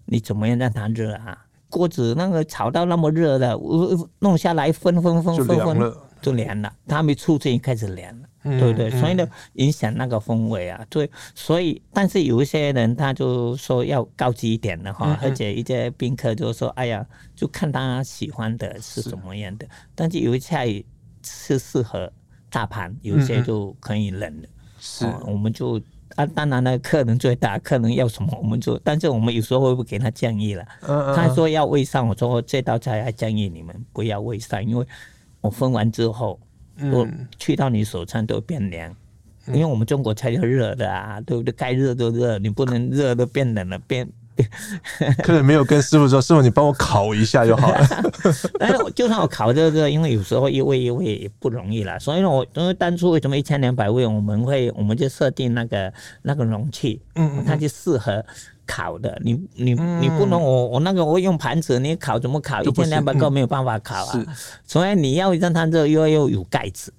[0.04, 1.45] 你怎么样让它热啊？
[1.76, 8.90] 锅子那个炒到那么热的，我弄下来分分分分分就凉了，它没出去开始凉了，嗯、对不对？
[8.90, 10.82] 所以呢，影响那个风味啊。
[10.88, 19.68] 对，所以但是有一些人他就说要高级一点的哈，嗯、而且一些宾客就说，哎呀，就看他喜欢的是什么样的。
[19.94, 20.84] 但是有一些菜
[21.22, 22.10] 是适合
[22.48, 24.48] 大盘，有一些就可以冷的，
[24.80, 25.78] 是、嗯嗯，我们就。
[26.16, 30.66] 啊，当然了，客人最大，客人要什么我们做，但是我们有时候会不会给他建议了？
[30.88, 34.86] 嗯嗯，他说要胃上，我说这道菜还建议你们不要胃上，因为
[35.40, 36.40] 我分完之后，
[36.90, 37.06] 我
[37.38, 38.94] 去到你手上都变凉，
[39.48, 41.52] 因为我们中国菜要热的啊，对不对？
[41.52, 44.08] 该热都热，你不能热都变冷了变。
[45.24, 47.86] 客人没有跟师傅说：“师傅，你帮我烤一下就好了。
[48.60, 51.98] ”但是就算我烤这个，因为有时候一位一位也不容易啦。
[51.98, 58.24] 所以呢我因为当初为什么一千两百位，我们会我们就设定那个那个容器，嗯，它就适合
[58.66, 59.18] 烤的。
[59.24, 62.62] 你你你不能我我那个我用盘子，你烤怎么烤？
[62.62, 64.26] 一千两百个没有办法烤啊。
[64.66, 66.92] 所以你要让它热，又要有盖子。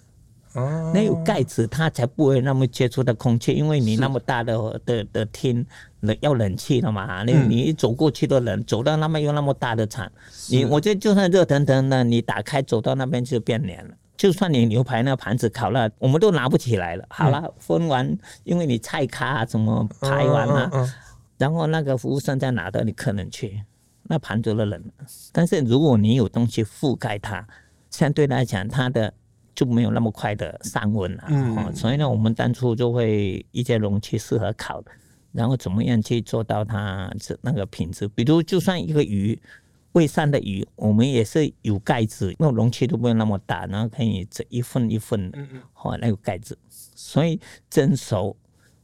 [0.53, 5.63] 哦，那有盖子，它才不会那么接触到空气，因为你那么大的的的厅。
[6.01, 10.11] 冷要冷气的嘛，你你一走过去都冷，走到那么有那么大的场，
[10.49, 13.93] 你我觉得就算热腾腾的，你打开走到那边就变凉了。
[14.15, 17.05] 就算你牛排那个盘子烤了，我们都拿不起来了。
[17.09, 20.89] 好了，分完，因为你菜咖怎么排完了，
[21.37, 23.61] 然后那个服务生再拿到你客人去，
[24.03, 25.05] 那盘子都冷了。
[25.31, 27.47] 但是如果你有东西覆盖它，
[27.91, 29.13] 相对来讲它的
[29.53, 31.23] 就没有那么快的上温了。
[31.27, 34.91] 嗯，所以呢，我们当初就会一些容器适合烤的，
[35.37, 38.07] 然后怎么样去做到它这那个品质？
[38.09, 39.39] 比如就算一个鱼。
[39.93, 45.33] 未上的鱼，我们也是有盖子，那容器都不用那么大，然后可以这一份一份，
[45.73, 48.37] 好，那个盖子，所以蒸熟，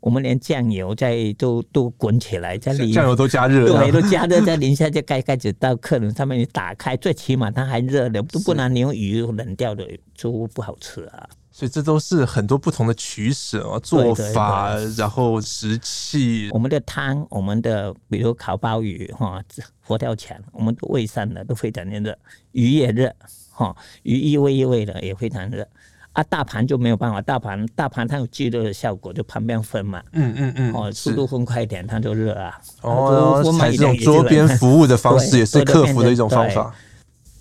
[0.03, 11.29] 我们连酱油在都都滚起来，在里酱油都加热，对，都加热，在淋下就盖盖子到客人上面，你打开，最起码它还热的，都不然你用鱼冷掉的就不好吃啊。
[11.51, 16.49] 所以这都是很多不同的取舍啊，做法，然后食器。
[16.51, 19.41] 我们的汤，我们的比如烤鲍鱼哈，
[19.83, 22.17] 佛跳墙，我们都味上的都非常的热，
[22.51, 23.09] 鱼也热
[23.51, 25.65] 哈，鱼一味一味的也非常热。
[26.13, 30.01] 啊，大盘就没有办法，大盘大盘它有聚热的效果，就旁边分嘛。
[30.13, 30.73] 嗯嗯嗯。
[30.73, 32.57] 哦，速度分快一点，它就热啊。
[32.81, 36.73] 哦，采这种桌边服务的方式也是客服的一种方法。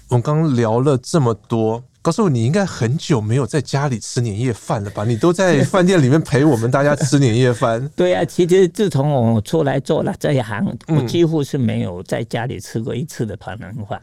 [0.08, 1.82] 我们刚刚聊了这么多。
[2.02, 5.04] 告诉我，你应该很久没有在家里吃年夜饭了吧？
[5.04, 7.88] 你都在饭店里面陪我们大家吃年夜饭。
[7.94, 14.02] 对呀、啊，其实自从我出来做了这一行，我几乎是没有在家里吃过一次的团圆饭。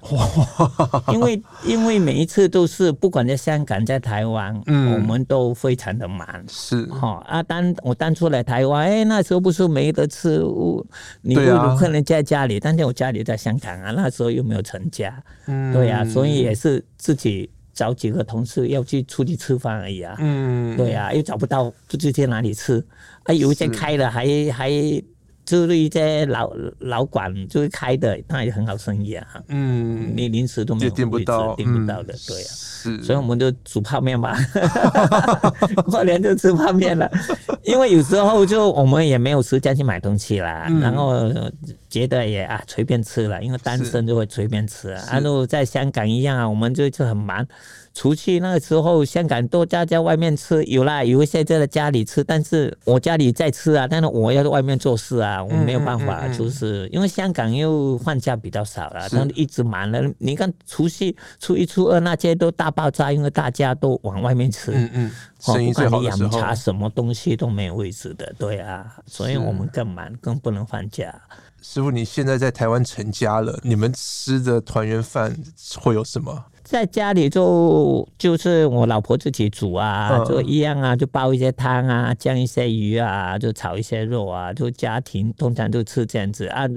[1.14, 6.26] 因为因为每一次都是不管在香港在台湾，嗯，我们都非常的忙。
[6.48, 10.42] 是哈啊，当我当初来台湾，哎，那时候不是没得吃，
[11.22, 17.50] 你不如可能在家里，但是我家里在香港啊，那时候又没有成家，嗯，对呀、啊，所以也是自己。
[17.74, 22.84] 找几个同事要去出去吃饭而已啊，嗯，对啊，又找不到，不知去哪里吃，
[23.24, 24.70] 啊，有一些开了还还
[25.50, 34.38] 就是一些老老馆就是开的，那也很好生意啊，嗯，你临时都没有订不到，订不到的，对啊，是，所以我们就煮泡面吧，
[35.90, 37.10] 过年就吃泡面了，
[37.64, 41.28] 因为有时候就我们也没有时间去买东西啦，然后
[41.90, 47.44] 觉得也啊随便吃了，因为单身就会随便吃啊，然后在香港一样啊，我们就就很忙。
[48.00, 60.02] 出去那个时候，香港都家在外面吃，有啦，有一些在家里吃，但是我家里在吃啊，但是我要在外面做事啊，我没有办法，就是因为香港又放假比较少了，他们一直忙了。
[60.18, 71.14] 你看除夕、初一、初二那些都大爆炸，因为大家都往外面吃，嗯嗯，生意最好的茶什么东西都没有位置的，对啊，所以我们更忙，更不能放假。
[71.62, 75.36] 师傅，你现在在台湾成家了，你们吃的团圆饭
[75.82, 76.46] 会有什么？
[76.70, 86.68] 在家里就就是我老婆自己煮啊，就一样啊，就煲一些汤啊，酱一些鱼啊，就炒一些肉啊，就家庭通常就吃这样子啊。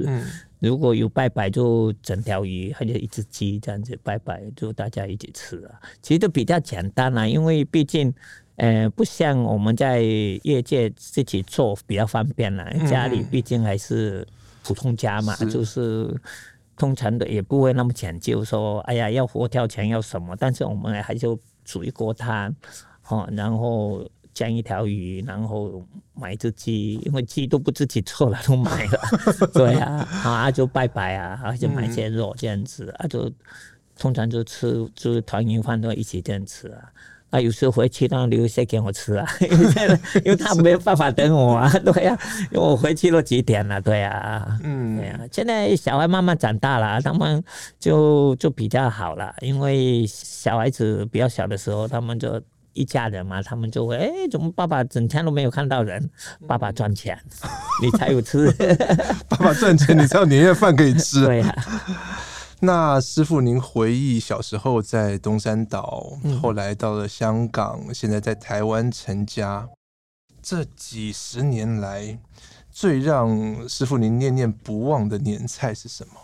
[0.61, 5.79] 如果有拜拜，就整条鱼或者一只鸡这样子拜拜，就大家一起吃啊。
[6.01, 8.11] 其实都比较简单啊，因为毕竟
[8.57, 14.27] 呃不像我们在业界自己做比较方便啦，家里毕竟还是
[14.63, 16.19] 普通家嘛，就是。
[16.77, 22.55] 通常的也不会那么讲究，说哎呀要佛跳墙要什么，但是我们还就煮一锅汤，
[23.09, 29.01] 哦，然后煎一条鱼，然后买一只鸡，因为鸡都不自己做了，都买了，
[29.53, 33.31] 对啊，啊就拜拜啊，啊就买些肉这样子，啊就
[33.97, 36.91] 通常就吃就是团圆饭都一起这样吃啊。
[37.33, 42.19] 啊，有时候回去让留一些给我吃啊， 因为因为他没有办法等我啊， 对呀、啊，
[42.53, 47.43] 因为我回去都几点了，对呀、啊，嗯，对呀、啊，现在小孩慢慢长大了，他们
[47.81, 52.39] 就就比较好了，因为小孩子比较小的时候，他们就
[52.75, 56.11] 一家人嘛，他们就会，哎，怎么爸爸整天都没有看到人？
[56.47, 57.19] 爸爸赚钱，
[57.83, 58.53] 你才有吃，
[59.27, 62.29] 爸爸赚钱，你才有年夜饭可以吃，对呀、啊。
[62.65, 69.69] 那师傅，您回忆小时候在东山岛，后来到了香港，现在在台湾成家，
[70.41, 72.17] 这几十年来，
[72.71, 76.15] 最让师傅您念念不忘的年菜是什么？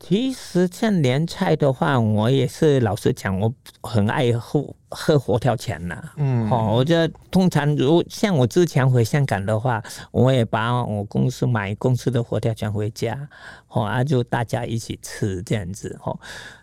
[0.00, 6.00] 其实像年菜的话，我也是老实讲，我很爱喝喝佛跳墙呐。
[6.16, 9.82] 嗯，哦，我觉得通常如像我之前回香港的话，
[10.12, 13.28] 我也把我公司买公司的佛跳墙回家，
[13.68, 16.18] 哦，啊，就大家一起吃这样子，哦。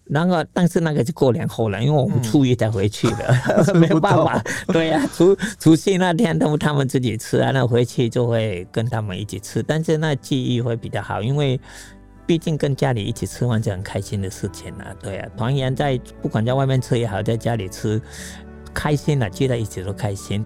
[0.06, 3.36] 然后，但是那个是过年后了，因为我们初一才回去的，
[3.68, 4.42] 嗯、没有办法。
[4.68, 11.60] 对呀、啊，除除夕那天都他们自己吃啊，那回去就会跟他们一起吃，但是那记忆会比较好，因为。
[12.28, 18.02] 毕竟跟家里一起吃饭是很开心的事情啊，对啊，团圆在不管在外面吃也好，在家里吃，
[18.74, 20.44] 开心啊，聚在一起都开心。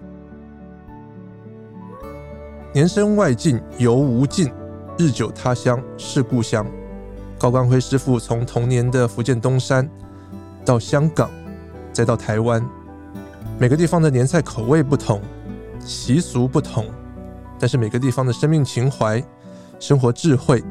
[2.72, 4.52] 年深外境犹无尽，
[4.98, 6.66] 日久他乡是故乡。
[7.38, 9.88] 高光辉师傅从童年的福建东山
[10.64, 11.30] 到香港，
[11.92, 12.62] 再到台湾，
[13.58, 15.22] 每个地方的年菜口味不同，
[15.80, 16.84] 习俗不同，
[17.58, 19.24] 但是每个地方的生命情怀、
[19.78, 20.62] 生活智慧。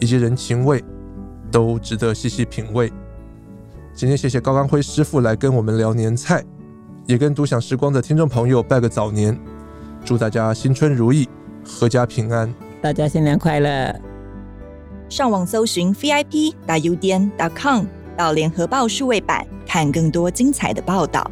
[0.00, 0.82] 以及人情味，
[1.50, 2.92] 都值得细细品味。
[3.94, 6.44] 今天谢谢高刚辉师傅来跟我们聊年菜，
[7.06, 9.38] 也跟独享时光的听众朋友拜个早年，
[10.04, 11.28] 祝大家新春如意，
[11.64, 13.94] 阖家平安，大家新年快乐。
[15.08, 17.84] 上网搜寻 vip.udn.com
[18.16, 21.30] 到联合报数位版，看更多精彩的报道。